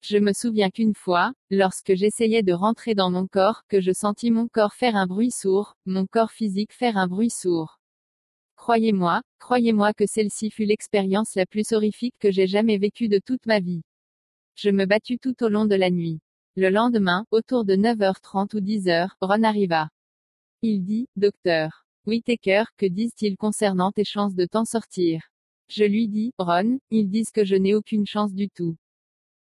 [0.01, 4.31] Je me souviens qu'une fois, lorsque j'essayais de rentrer dans mon corps, que je sentis
[4.31, 7.79] mon corps faire un bruit sourd, mon corps physique faire un bruit sourd.
[8.63, 13.45] Croyez-moi, croyez-moi que celle-ci fut l'expérience la plus horrifique que j'ai jamais vécue de toute
[13.45, 13.81] ma vie.
[14.55, 16.21] Je me battus tout au long de la nuit.
[16.55, 19.89] Le lendemain, autour de 9h30 ou 10h, Ron arriva.
[20.61, 25.27] Il dit, Docteur Whittaker, que disent-ils concernant tes chances de t'en sortir?
[25.67, 28.77] Je lui dis, Ron, ils disent que je n'ai aucune chance du tout.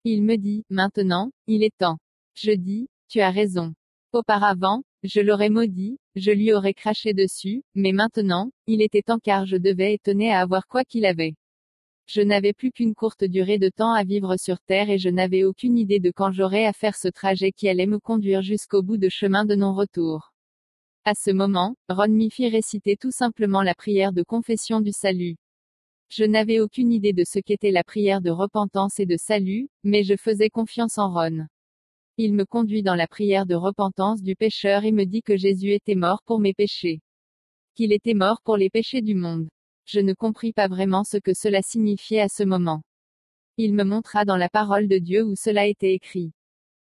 [0.04, 1.98] Il me dit, maintenant, il est temps.
[2.32, 3.74] Je dis, tu as raison.
[4.12, 9.46] Auparavant, je l'aurais maudit, je lui aurais craché dessus, mais maintenant, il était temps car
[9.46, 11.36] je devais étonner à avoir quoi qu'il avait.
[12.08, 15.44] Je n'avais plus qu'une courte durée de temps à vivre sur Terre et je n'avais
[15.44, 18.96] aucune idée de quand j'aurais à faire ce trajet qui allait me conduire jusqu'au bout
[18.96, 20.32] de chemin de non-retour.
[21.04, 25.36] À ce moment, Ron m'y fit réciter tout simplement la prière de confession du salut.
[26.08, 30.02] Je n'avais aucune idée de ce qu'était la prière de repentance et de salut, mais
[30.02, 31.46] je faisais confiance en Ron.
[32.22, 35.72] Il me conduit dans la prière de repentance du pécheur et me dit que Jésus
[35.72, 37.00] était mort pour mes péchés.
[37.74, 39.48] Qu'il était mort pour les péchés du monde.
[39.86, 42.82] Je ne compris pas vraiment ce que cela signifiait à ce moment.
[43.56, 46.32] Il me montra dans la parole de Dieu où cela était écrit.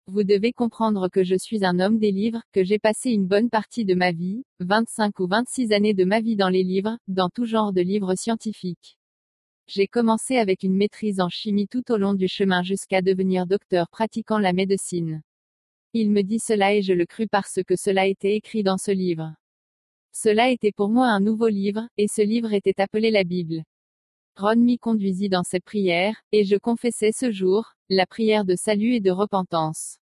[0.08, 3.48] Vous devez comprendre que je suis un homme des livres, que j'ai passé une bonne
[3.48, 7.28] partie de ma vie, 25 ou 26 années de ma vie dans les livres, dans
[7.28, 8.96] tout genre de livres scientifiques.
[9.74, 13.88] J'ai commencé avec une maîtrise en chimie tout au long du chemin jusqu'à devenir docteur
[13.88, 15.22] pratiquant la médecine.
[15.94, 18.90] Il me dit cela et je le crus parce que cela était écrit dans ce
[18.90, 19.32] livre.
[20.12, 23.64] Cela était pour moi un nouveau livre, et ce livre était appelé la Bible.
[24.36, 28.96] Ron m'y conduisit dans cette prière, et je confessais ce jour, la prière de salut
[28.96, 29.96] et de repentance.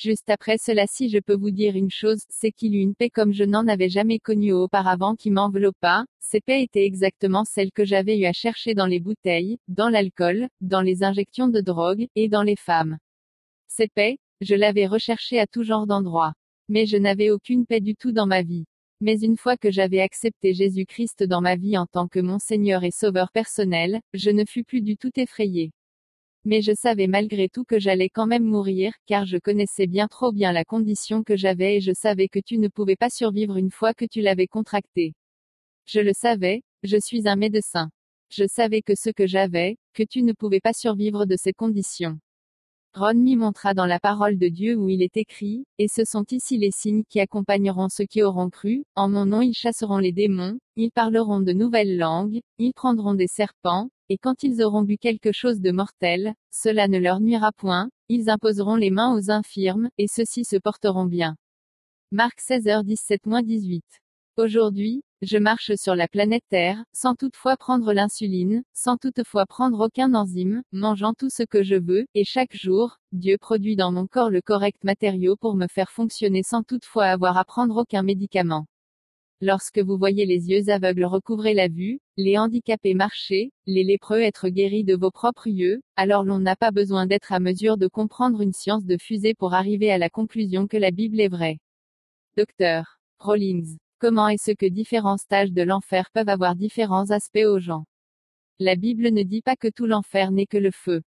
[0.00, 3.10] Juste après cela si je peux vous dire une chose, c'est qu'il eut une paix
[3.10, 7.84] comme je n'en avais jamais connue auparavant qui m'enveloppa, ces paix étaient exactement celles que
[7.84, 12.28] j'avais eu à chercher dans les bouteilles, dans l'alcool, dans les injections de drogue, et
[12.28, 12.98] dans les femmes.
[13.66, 16.34] Ces paix, je l'avais recherchée à tout genre d'endroits.
[16.68, 18.66] Mais je n'avais aucune paix du tout dans ma vie.
[19.00, 22.84] Mais une fois que j'avais accepté Jésus-Christ dans ma vie en tant que mon Seigneur
[22.84, 25.72] et Sauveur personnel, je ne fus plus du tout effrayé.
[26.44, 30.32] Mais je savais malgré tout que j'allais quand même mourir, car je connaissais bien trop
[30.32, 33.70] bien la condition que j'avais et je savais que tu ne pouvais pas survivre une
[33.70, 35.14] fois que tu l'avais contracté.
[35.86, 37.90] Je le savais, je suis un médecin.
[38.30, 42.18] Je savais que ce que j'avais, que tu ne pouvais pas survivre de ces conditions.
[42.98, 46.24] Ron m'y montra dans la parole de Dieu où il est écrit, et ce sont
[46.32, 50.10] ici les signes qui accompagneront ceux qui auront cru, en mon nom ils chasseront les
[50.10, 54.98] démons, ils parleront de nouvelles langues, ils prendront des serpents, et quand ils auront bu
[54.98, 59.90] quelque chose de mortel, cela ne leur nuira point, ils imposeront les mains aux infirmes,
[59.96, 61.36] et ceux-ci se porteront bien.
[62.10, 63.80] Marc 16h17-18.
[64.38, 70.14] Aujourd'hui, je marche sur la planète Terre, sans toutefois prendre l'insuline, sans toutefois prendre aucun
[70.14, 74.30] enzyme, mangeant tout ce que je veux, et chaque jour, Dieu produit dans mon corps
[74.30, 78.66] le correct matériau pour me faire fonctionner sans toutefois avoir à prendre aucun médicament.
[79.40, 84.48] Lorsque vous voyez les yeux aveugles recouvrer la vue, les handicapés marcher, les lépreux être
[84.48, 88.40] guéris de vos propres yeux, alors l'on n'a pas besoin d'être à mesure de comprendre
[88.40, 91.58] une science de fusée pour arriver à la conclusion que la Bible est vraie.
[92.36, 93.78] Docteur Rollins.
[94.00, 97.84] Comment est-ce que différents stages de l'enfer peuvent avoir différents aspects aux gens
[98.60, 101.02] La Bible ne dit pas que tout l'enfer n'est que le feu.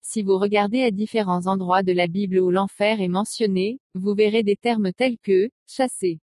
[0.00, 4.42] Si vous regardez à différents endroits de la Bible où l'enfer est mentionné, vous verrez
[4.42, 6.18] des termes tels que chasser,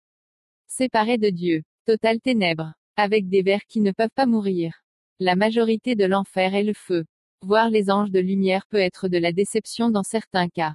[0.68, 4.82] séparés de Dieu, total ténèbres, avec des vers qui ne peuvent pas mourir.
[5.18, 7.05] La majorité de l'enfer est le feu.
[7.42, 10.74] Voir les anges de lumière peut être de la déception dans certains cas.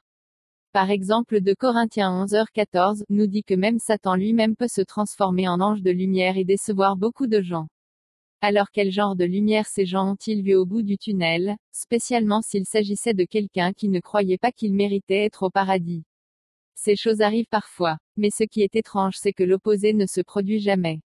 [0.76, 5.62] Par exemple de Corinthiens 11h14 nous dit que même Satan lui-même peut se transformer en
[5.62, 7.70] ange de lumière et décevoir beaucoup de gens.
[8.42, 12.66] Alors quel genre de lumière ces gens ont-ils vu au bout du tunnel, spécialement s'il
[12.66, 16.04] s'agissait de quelqu'un qui ne croyait pas qu'il méritait être au paradis?
[16.76, 20.60] Ces choses arrivent parfois, mais ce qui est étrange c'est que l'opposé ne se produit
[20.60, 21.00] jamais.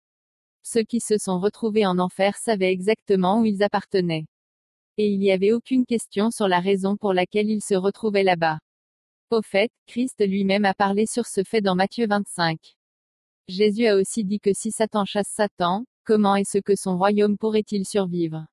[0.63, 4.27] Ceux qui se sont retrouvés en enfer savaient exactement où ils appartenaient.
[4.97, 8.61] Et il n'y avait aucune question sur la raison pour laquelle ils se retrouvaient là-bas.
[9.31, 12.61] Au fait, Christ lui-même a parlé sur ce fait dans Matthieu 25.
[13.49, 17.85] Jésus a aussi dit que si Satan chasse Satan, comment est-ce que son royaume pourrait-il
[17.85, 18.47] survivre?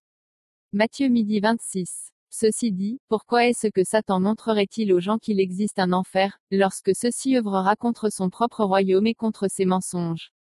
[0.71, 2.11] Matthieu midi 26.
[2.31, 7.37] Ceci dit, pourquoi est-ce que Satan montrerait-il aux gens qu'il existe un enfer, lorsque ceci
[7.37, 10.31] œuvrera contre son propre royaume et contre ses mensonges?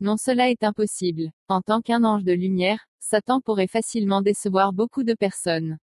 [0.00, 1.30] Non cela est impossible.
[1.48, 5.78] En tant qu'un ange de lumière, Satan pourrait facilement décevoir beaucoup de personnes.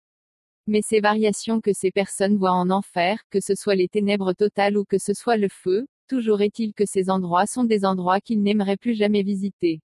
[0.68, 4.78] Mais ces variations que ces personnes voient en enfer, que ce soit les ténèbres totales
[4.78, 8.42] ou que ce soit le feu, toujours est-il que ces endroits sont des endroits qu'ils
[8.42, 9.80] n'aimeraient plus jamais visiter.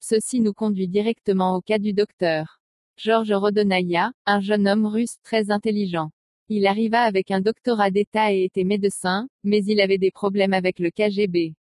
[0.00, 2.58] Ceci nous conduit directement au cas du docteur.
[2.96, 6.10] Georges Rodonaya, un jeune homme russe très intelligent.
[6.48, 10.80] Il arriva avec un doctorat d'État et était médecin, mais il avait des problèmes avec
[10.80, 11.54] le KGB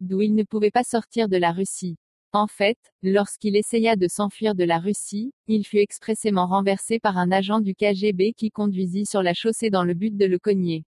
[0.00, 1.96] d'où il ne pouvait pas sortir de la Russie.
[2.32, 7.32] En fait, lorsqu'il essaya de s'enfuir de la Russie, il fut expressément renversé par un
[7.32, 10.84] agent du KGB qui conduisit sur la chaussée dans le but de le cogner.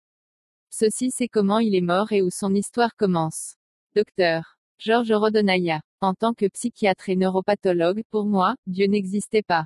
[0.69, 3.55] Ceci c'est comment il est mort et où son histoire commence.
[3.95, 4.57] Docteur.
[4.77, 5.81] Georges Rodonaya.
[5.99, 9.65] En tant que psychiatre et neuropathologue, pour moi, Dieu n'existait pas.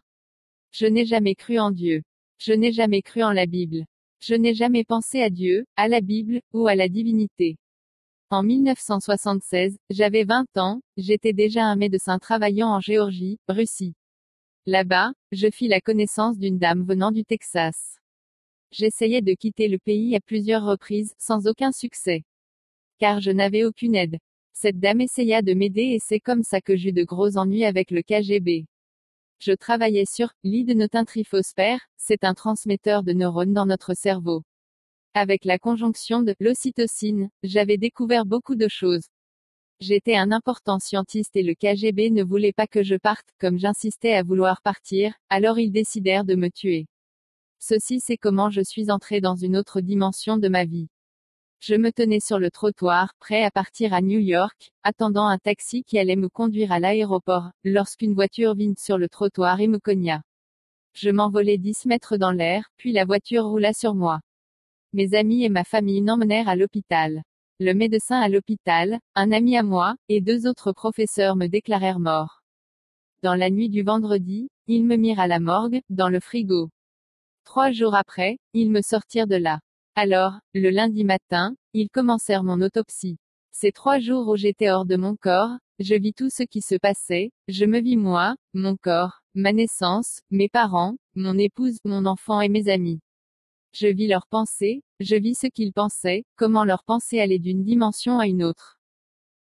[0.71, 2.03] Je n'ai jamais cru en Dieu.
[2.37, 3.85] Je n'ai jamais cru en la Bible.
[4.21, 7.57] Je n'ai jamais pensé à Dieu, à la Bible, ou à la divinité.
[8.31, 13.93] En 1976, j'avais 20 ans, j'étais déjà un médecin travaillant en Géorgie, Russie.
[14.65, 17.99] Là-bas, je fis la connaissance d'une dame venant du Texas.
[18.71, 22.23] J'essayais de quitter le pays à plusieurs reprises, sans aucun succès.
[22.97, 24.17] Car je n'avais aucune aide.
[24.53, 27.91] Cette dame essaya de m'aider et c'est comme ça que j'eus de gros ennuis avec
[27.91, 28.65] le KGB.
[29.37, 34.41] Je travaillais sur l'idenotintriphosphère, c'est un transmetteur de neurones dans notre cerveau.
[35.17, 39.07] Avec la conjonction de l'ocytocine, j'avais découvert beaucoup de choses.
[39.79, 44.11] J'étais un important scientiste et le KGB ne voulait pas que je parte, comme j'insistais
[44.11, 46.87] à vouloir partir, alors ils décidèrent de me tuer.
[47.59, 50.89] Ceci c'est comment je suis entré dans une autre dimension de ma vie.
[51.61, 55.85] Je me tenais sur le trottoir, prêt à partir à New York, attendant un taxi
[55.85, 60.23] qui allait me conduire à l'aéroport, lorsqu'une voiture vint sur le trottoir et me cogna.
[60.93, 64.19] Je m'envolai 10 mètres dans l'air, puis la voiture roula sur moi.
[64.95, 67.21] Mes amis et ma famille m'emmenèrent à l'hôpital.
[67.59, 72.39] Le médecin à l'hôpital, un ami à moi, et deux autres professeurs me déclarèrent mort.
[73.21, 76.69] Dans la nuit du vendredi, ils me mirent à la morgue, dans le frigo.
[77.43, 79.59] Trois jours après, ils me sortirent de là.
[79.95, 83.17] Alors, le lundi matin, ils commencèrent mon autopsie.
[83.51, 86.75] Ces trois jours où j'étais hors de mon corps, je vis tout ce qui se
[86.75, 92.39] passait, je me vis moi, mon corps, ma naissance, mes parents, mon épouse, mon enfant
[92.39, 93.01] et mes amis.
[93.77, 98.19] Je vis leurs pensées, je vis ce qu'ils pensaient, comment leurs pensées allaient d'une dimension
[98.19, 98.79] à une autre.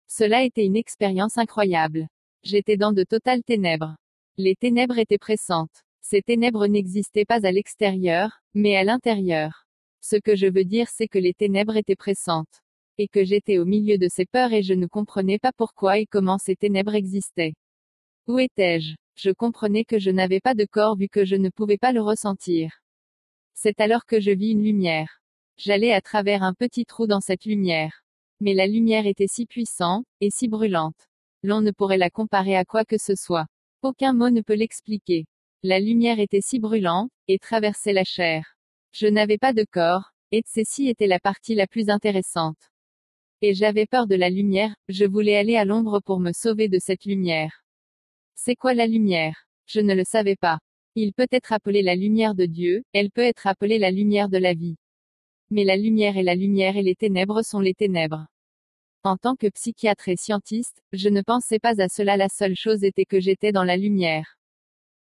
[0.09, 2.09] Cela était une expérience incroyable.
[2.43, 3.95] J'étais dans de totales ténèbres.
[4.39, 5.83] Les ténèbres étaient pressantes.
[6.01, 9.67] Ces ténèbres n'existaient pas à l'extérieur, mais à l'intérieur.
[10.01, 12.63] Ce que je veux dire c'est que les ténèbres étaient pressantes.
[12.97, 16.07] Et que j'étais au milieu de ces peurs et je ne comprenais pas pourquoi et
[16.07, 17.53] comment ces ténèbres existaient.
[18.27, 18.95] Où étais-je?
[19.15, 22.01] Je comprenais que je n'avais pas de corps vu que je ne pouvais pas le
[22.01, 22.82] ressentir.
[23.55, 25.21] C'est alors que je vis une lumière.
[25.57, 28.03] J'allais à travers un petit trou dans cette lumière.
[28.41, 31.09] Mais la lumière était si puissante, et si brûlante.
[31.43, 33.47] L'on ne pourrait la comparer à quoi que ce soit.
[33.83, 35.27] Aucun mot ne peut l'expliquer.
[35.63, 38.57] La lumière était si brûlante, et traversait la chair.
[38.93, 42.71] Je n'avais pas de corps, et ceci était la partie la plus intéressante.
[43.43, 46.79] Et j'avais peur de la lumière, je voulais aller à l'ombre pour me sauver de
[46.79, 47.63] cette lumière.
[48.35, 49.47] C'est quoi la lumière?
[49.67, 50.59] Je ne le savais pas.
[50.95, 54.37] Il peut être appelé la lumière de Dieu, elle peut être appelée la lumière de
[54.37, 54.77] la vie.
[55.51, 58.27] Mais la lumière est la lumière et les ténèbres sont les ténèbres.
[59.03, 62.85] En tant que psychiatre et scientiste, je ne pensais pas à cela, la seule chose
[62.85, 64.37] était que j'étais dans la lumière.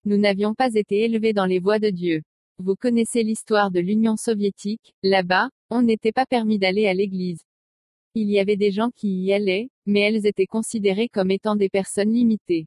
[0.04, 2.22] Nous n'avions pas été élevés dans les voies de Dieu.
[2.58, 7.44] Vous connaissez l'histoire de l'Union soviétique, là-bas, on n'était pas permis d'aller à l'église.
[8.14, 11.68] Il y avait des gens qui y allaient, mais elles étaient considérées comme étant des
[11.68, 12.66] personnes limitées.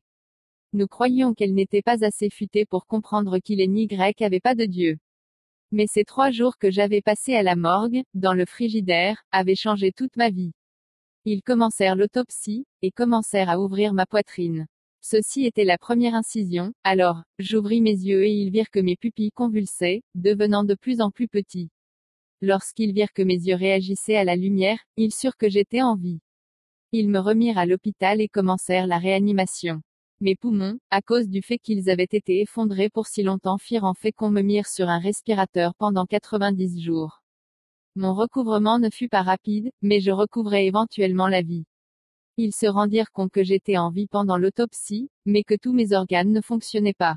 [0.71, 4.53] Nous croyions qu'elle n'était pas assez futée pour comprendre qu'il est ni grec avait pas
[4.53, 4.97] de Dieu.
[5.71, 9.91] Mais ces trois jours que j'avais passés à la morgue, dans le frigidaire, avaient changé
[9.91, 10.51] toute ma vie.
[11.25, 14.67] Ils commencèrent l'autopsie, et commencèrent à ouvrir ma poitrine.
[15.01, 19.31] Ceci était la première incision, alors, j'ouvris mes yeux et ils virent que mes pupilles
[19.31, 21.71] convulsaient, devenant de plus en plus petits.
[22.41, 26.19] Lorsqu'ils virent que mes yeux réagissaient à la lumière, ils surent que j'étais en vie.
[26.91, 29.81] Ils me remirent à l'hôpital et commencèrent la réanimation.
[30.21, 33.93] Mes poumons, à cause du fait qu'ils avaient été effondrés pour si longtemps firent en
[33.93, 37.21] fait qu'on me mire sur un respirateur pendant 90 jours.
[37.95, 41.63] Mon recouvrement ne fut pas rapide, mais je recouvrais éventuellement la vie.
[42.35, 46.33] Ils se rendirent compte que j'étais en vie pendant l'autopsie, mais que tous mes organes
[46.33, 47.15] ne fonctionnaient pas.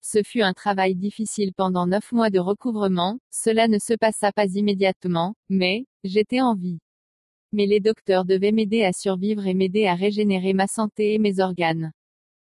[0.00, 4.46] Ce fut un travail difficile pendant neuf mois de recouvrement, cela ne se passa pas
[4.46, 6.80] immédiatement, mais, j'étais en vie.
[7.52, 11.38] Mais les docteurs devaient m'aider à survivre et m'aider à régénérer ma santé et mes
[11.38, 11.92] organes.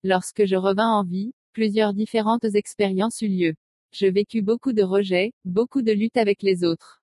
[0.05, 3.55] Lorsque je revins en vie, plusieurs différentes expériences eurent lieu.
[3.93, 7.03] Je vécus beaucoup de rejets, beaucoup de luttes avec les autres.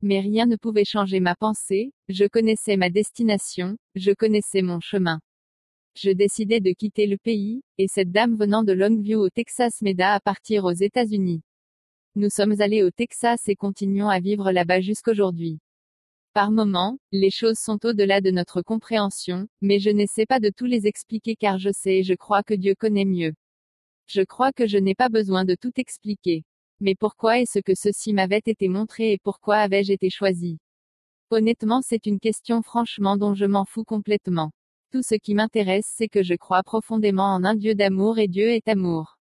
[0.00, 5.20] Mais rien ne pouvait changer ma pensée, je connaissais ma destination, je connaissais mon chemin.
[5.96, 10.14] Je décidai de quitter le pays, et cette dame venant de Longview au Texas m'aida
[10.14, 11.42] à partir aux États-Unis.
[12.14, 15.58] Nous sommes allés au Texas et continuons à vivre là-bas jusqu'aujourd'hui.
[16.32, 20.66] Par moments, les choses sont au-delà de notre compréhension, mais je n'essaie pas de tous
[20.66, 23.34] les expliquer car je sais et je crois que Dieu connaît mieux.
[24.06, 26.44] Je crois que je n'ai pas besoin de tout expliquer.
[26.80, 30.58] Mais pourquoi est-ce que ceci m'avait été montré et pourquoi avais-je été choisi?
[31.30, 34.52] Honnêtement, c'est une question franchement dont je m'en fous complètement.
[34.92, 38.50] Tout ce qui m'intéresse, c'est que je crois profondément en un Dieu d'amour et Dieu
[38.50, 39.18] est amour.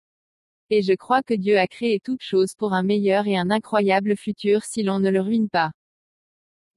[0.69, 4.15] Et je crois que Dieu a créé toutes choses pour un meilleur et un incroyable
[4.15, 5.71] futur si l'on ne le ruine pas.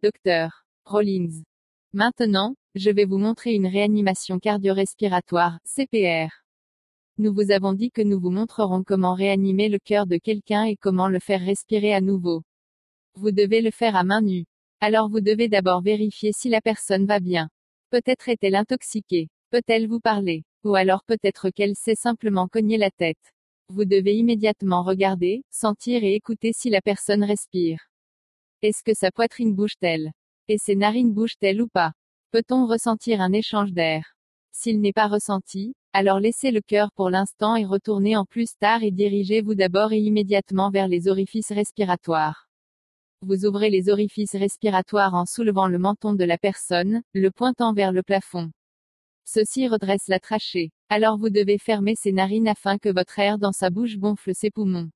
[0.02, 1.44] Docteur Rollins.
[1.92, 6.28] Maintenant, je vais vous montrer une réanimation cardio-respiratoire, CPR.
[7.18, 10.74] Nous vous avons dit que nous vous montrerons comment réanimer le cœur de quelqu'un et
[10.74, 12.42] comment le faire respirer à nouveau.
[13.14, 14.44] Vous devez le faire à main nue.
[14.80, 17.48] Alors vous devez d'abord vérifier si la personne va bien.
[17.90, 19.28] Peut-être est-elle intoxiquée.
[19.50, 20.42] Peut-elle vous parler?
[20.64, 23.32] Ou alors peut-être qu'elle s'est simplement cogné la tête.
[23.68, 27.91] Vous devez immédiatement regarder, sentir et écouter si la personne respire.
[28.62, 30.12] Est-ce que sa poitrine bouge-t-elle
[30.46, 31.90] Et ses narines bougent-elles ou pas?
[32.30, 34.14] Peut-on ressentir un échange d'air?
[34.52, 38.84] S'il n'est pas ressenti, alors laissez le cœur pour l'instant et retournez en plus tard
[38.84, 42.46] et dirigez-vous d'abord et immédiatement vers les orifices respiratoires.
[43.22, 47.90] Vous ouvrez les orifices respiratoires en soulevant le menton de la personne, le pointant vers
[47.90, 48.52] le plafond.
[49.24, 50.70] Ceci redresse la trachée.
[50.88, 54.52] Alors vous devez fermer ses narines afin que votre air dans sa bouche gonfle ses
[54.52, 54.88] poumons.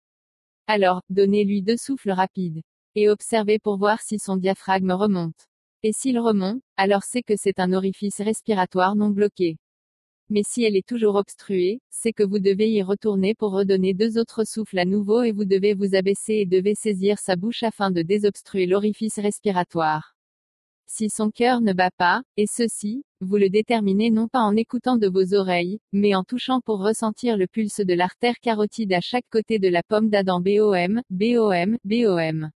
[0.68, 2.62] Alors, donnez-lui deux souffles rapides
[2.97, 5.47] et observez pour voir si son diaphragme remonte.
[5.82, 9.59] Et s'il remonte, alors c'est que c'est un orifice respiratoire non bloqué.
[10.30, 14.18] Mais si elle est toujours obstruée, c'est que vous devez y retourner pour redonner deux
[14.18, 17.92] autres souffles à nouveau et vous devez vous abaisser et devez saisir sa bouche afin
[17.92, 20.16] de désobstruer l'orifice respiratoire.
[20.88, 24.97] Si son cœur ne bat pas, et ceci, vous le déterminez non pas en écoutant
[24.97, 29.28] de vos oreilles, mais en touchant pour ressentir le pulse de l'artère carotide à chaque
[29.30, 32.51] côté de la pomme d'Adam BOM, BOM, BOM.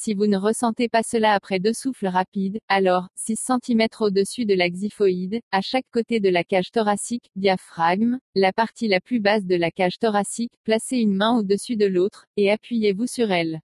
[0.00, 4.54] Si vous ne ressentez pas cela après deux souffles rapides, alors, 6 cm au-dessus de
[4.54, 9.44] la xiphoïde, à chaque côté de la cage thoracique, diaphragme, la partie la plus basse
[9.44, 13.58] de la cage thoracique, placez une main au-dessus de l'autre, et appuyez-vous sur elle.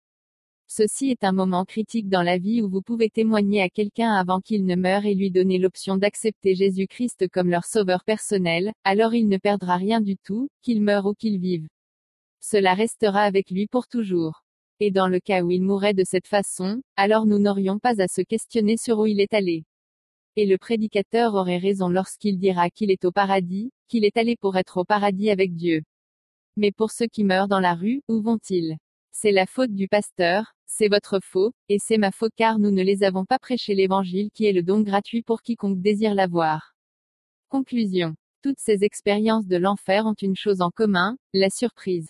[0.67, 4.41] Ceci est un moment critique dans la vie où vous pouvez témoigner à quelqu'un avant
[4.41, 9.29] qu'il ne meure et lui donner l'option d'accepter Jésus-Christ comme leur sauveur personnel, alors il
[9.29, 11.69] ne perdra rien du tout, qu'il meure ou qu'il vive.
[12.41, 14.44] Cela restera avec lui pour toujours.
[14.81, 18.09] Et dans le cas où il mourrait de cette façon, alors nous n'aurions pas à
[18.09, 19.65] se questionner sur où il est allé.
[20.37, 24.57] Et le prédicateur aurait raison lorsqu'il dira qu'il est au paradis, qu'il est allé pour
[24.57, 25.83] être au paradis avec Dieu.
[26.57, 28.77] Mais pour ceux qui meurent dans la rue, où vont-ils?
[29.13, 32.83] C'est la faute du pasteur, c'est votre faute, et c'est ma faute car nous ne
[32.83, 36.75] les avons pas prêché l'évangile qui est le don gratuit pour quiconque désire l'avoir.
[37.49, 38.17] Conclusion.
[38.43, 42.09] Toutes ces expériences de l'enfer ont une chose en commun, la surprise.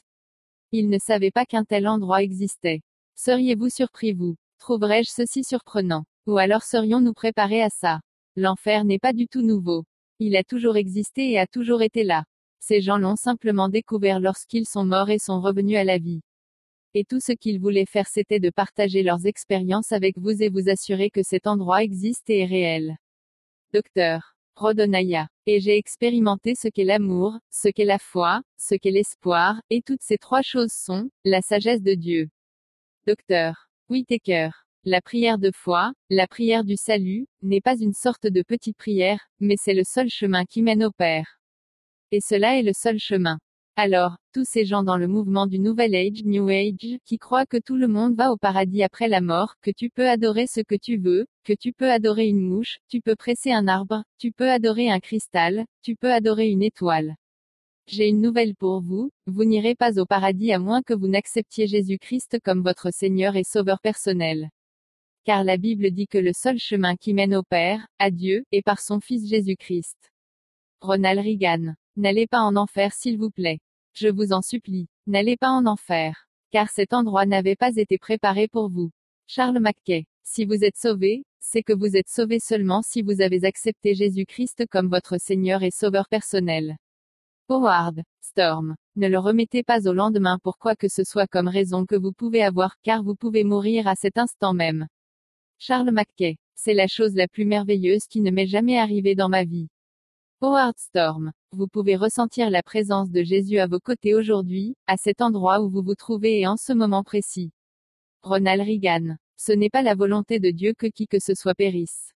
[0.77, 2.81] Il ne savait pas qu'un tel endroit existait.
[3.15, 4.35] Seriez-vous surpris vous?
[4.59, 6.03] Trouverais-je ceci surprenant?
[6.27, 8.01] Ou alors serions-nous préparés à ça?
[8.35, 9.85] L'enfer n'est pas du tout nouveau.
[10.19, 12.25] Il a toujours existé et a toujours été là.
[12.59, 16.23] Ces gens l'ont simplement découvert lorsqu'ils sont morts et sont revenus à la vie.
[16.95, 20.69] Et tout ce qu'ils voulaient faire c'était de partager leurs expériences avec vous et vous
[20.69, 22.97] assurer que cet endroit existe et est réel.
[23.73, 25.29] Docteur Rodonaya.
[25.47, 30.03] Et j'ai expérimenté ce qu'est l'amour, ce qu'est la foi, ce qu'est l'espoir, et toutes
[30.03, 32.29] ces trois choses sont, la sagesse de Dieu.
[33.07, 33.69] Docteur.
[33.89, 34.51] Whitaker.
[34.85, 39.21] La prière de foi, la prière du salut, n'est pas une sorte de petite prière,
[39.41, 41.39] mais c'est le seul chemin qui mène au Père.
[42.11, 43.39] Et cela est le seul chemin.
[43.77, 47.57] Alors, tous ces gens dans le mouvement du Nouvel Age, New Age, qui croient que
[47.57, 50.77] tout le monde va au paradis après la mort, que tu peux adorer ce que
[50.77, 54.49] tu veux, que tu peux adorer une mouche, tu peux presser un arbre, tu peux
[54.49, 57.17] adorer un cristal, tu peux adorer une étoile.
[57.89, 61.67] J'ai une nouvelle pour vous, vous n'irez pas au paradis à moins que vous n'acceptiez
[61.67, 64.51] Jésus-Christ comme votre Seigneur et Sauveur personnel.
[65.25, 68.63] Car la Bible dit que le seul chemin qui mène au Père, à Dieu, est
[68.63, 70.13] par son Fils Jésus-Christ.
[70.81, 73.61] Ronald Reagan N'allez pas en enfer s'il vous plaît.
[73.93, 74.89] Je vous en supplie.
[75.07, 76.27] N'allez pas en enfer.
[76.51, 78.91] Car cet endroit n'avait pas été préparé pour vous.
[79.27, 80.07] Charles Mackay.
[80.25, 84.65] Si vous êtes sauvé, c'est que vous êtes sauvé seulement si vous avez accepté Jésus-Christ
[84.71, 86.77] comme votre Seigneur et Sauveur personnel.
[87.49, 88.75] Howard, Storm.
[88.97, 92.13] Ne le remettez pas au lendemain pour quoi que ce soit comme raison que vous
[92.13, 94.89] pouvez avoir, car vous pouvez mourir à cet instant même.
[95.59, 96.39] Charles Mackay.
[96.57, 99.69] C'est la chose la plus merveilleuse qui ne m'est jamais arrivée dans ma vie.
[100.41, 101.33] Howard Storm.
[101.57, 105.71] Vous pouvez ressentir la présence de Jésus à vos côtés aujourd'hui, à cet endroit où
[105.71, 107.53] vous vous trouvez et en ce moment précis.
[108.23, 109.15] Ronald Reagan.
[109.37, 112.11] Ce n'est pas la volonté de Dieu que qui que ce soit périsse.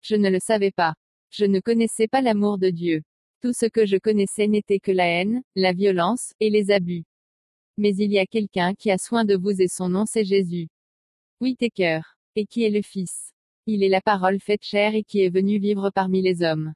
[0.00, 0.94] Je ne le savais pas.
[1.28, 3.02] Je ne connaissais pas l'amour de Dieu.
[3.42, 7.04] Tout ce que je connaissais n'était que la haine, la violence, et les abus.
[7.76, 10.68] Mais il y a quelqu'un qui a soin de vous et son nom c'est Jésus.
[11.42, 12.00] Whitaker.
[12.36, 13.34] Et qui est le Fils?
[13.66, 16.72] Il est la parole faite chair et qui est venu vivre parmi les hommes.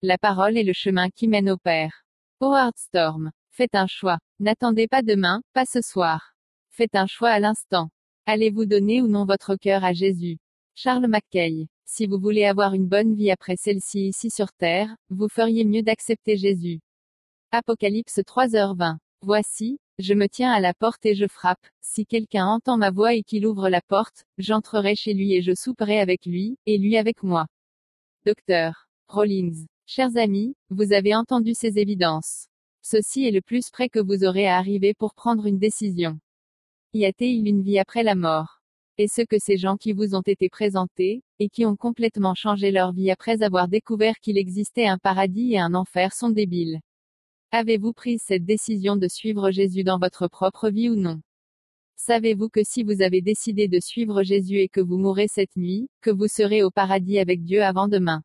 [0.00, 2.04] La parole est le chemin qui mène au Père.
[2.40, 3.32] Howard Storm.
[3.50, 4.18] Faites un choix.
[4.38, 6.34] N'attendez pas demain, pas ce soir.
[6.70, 7.90] Faites un choix à l'instant.
[8.24, 10.38] Allez-vous donner ou non votre cœur à Jésus?
[10.76, 11.66] Charles Mackay.
[11.84, 15.82] Si vous voulez avoir une bonne vie après celle-ci ici sur terre, vous feriez mieux
[15.82, 16.78] d'accepter Jésus.
[17.50, 18.98] Apocalypse 3h20.
[19.22, 21.66] Voici, je me tiens à la porte et je frappe.
[21.80, 25.56] Si quelqu'un entend ma voix et qu'il ouvre la porte, j'entrerai chez lui et je
[25.56, 27.48] souperai avec lui, et lui avec moi.
[28.24, 29.66] Docteur Rollins.
[29.90, 32.48] Chers amis, vous avez entendu ces évidences.
[32.82, 36.18] Ceci est le plus près que vous aurez à arriver pour prendre une décision.
[36.92, 38.60] Y a-t-il une vie après la mort?
[38.98, 42.70] Et ce que ces gens qui vous ont été présentés, et qui ont complètement changé
[42.70, 46.80] leur vie après avoir découvert qu'il existait un paradis et un enfer sont débiles?
[47.50, 51.22] Avez-vous pris cette décision de suivre Jésus dans votre propre vie ou non?
[51.96, 55.88] Savez-vous que si vous avez décidé de suivre Jésus et que vous mourrez cette nuit,
[56.02, 58.22] que vous serez au paradis avec Dieu avant demain?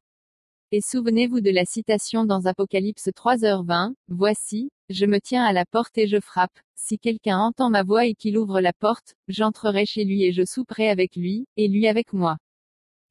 [0.75, 5.95] Et souvenez-vous de la citation dans Apocalypse 3h20, Voici, je me tiens à la porte
[5.99, 6.57] et je frappe.
[6.73, 10.43] Si quelqu'un entend ma voix et qu'il ouvre la porte, j'entrerai chez lui et je
[10.43, 12.37] souperai avec lui, et lui avec moi.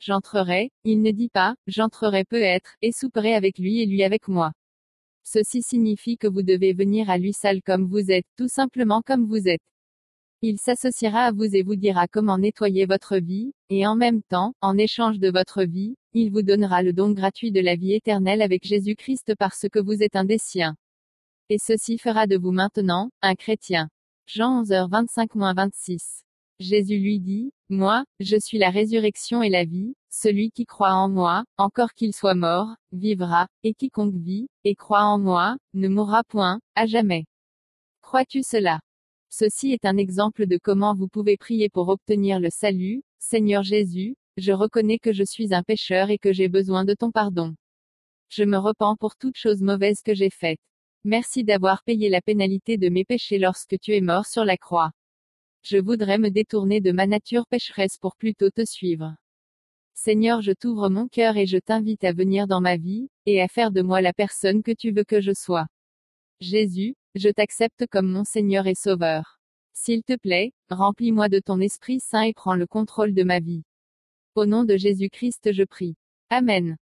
[0.01, 4.51] J'entrerai, il ne dit pas, j'entrerai peut-être, et souperai avec lui et lui avec moi.
[5.23, 9.25] Ceci signifie que vous devez venir à lui sale comme vous êtes, tout simplement comme
[9.25, 9.63] vous êtes.
[10.45, 14.55] Il s'associera à vous et vous dira comment nettoyer votre vie, et en même temps,
[14.61, 18.43] en échange de votre vie, il vous donnera le don gratuit de la vie éternelle
[18.43, 20.75] avec Jésus-Christ parce que vous êtes un des siens.
[21.49, 23.89] Et ceci fera de vous maintenant, un chrétien.
[24.27, 26.23] Jean 11h25-26.
[26.59, 31.09] Jésus lui dit, Moi, je suis la résurrection et la vie, celui qui croit en
[31.09, 36.25] moi, encore qu'il soit mort, vivra, et quiconque vit, et croit en moi, ne mourra
[36.25, 37.27] point, à jamais.
[38.01, 38.81] Crois-tu cela?
[39.35, 44.15] Ceci est un exemple de comment vous pouvez prier pour obtenir le salut, Seigneur Jésus,
[44.37, 47.55] je reconnais que je suis un pécheur et que j'ai besoin de ton pardon.
[48.29, 50.61] Je me repens pour toute chose mauvaise que j'ai faite.
[51.05, 54.91] Merci d'avoir payé la pénalité de mes péchés lorsque tu es mort sur la croix.
[55.63, 59.17] Je voudrais me détourner de ma nature pécheresse pour plutôt te suivre.
[59.95, 63.49] Seigneur, je t'ouvre mon cœur et je t'invite à venir dans ma vie, et à
[63.49, 65.69] faire de moi la personne que tu veux que je sois.
[66.41, 69.39] Jésus, je t'accepte comme mon Seigneur et Sauveur.
[69.75, 73.65] S'il te plaît, remplis-moi de ton Esprit Saint et prends le contrôle de ma vie.
[74.35, 75.97] Au nom de Jésus-Christ je prie.
[76.31, 76.79] Amen.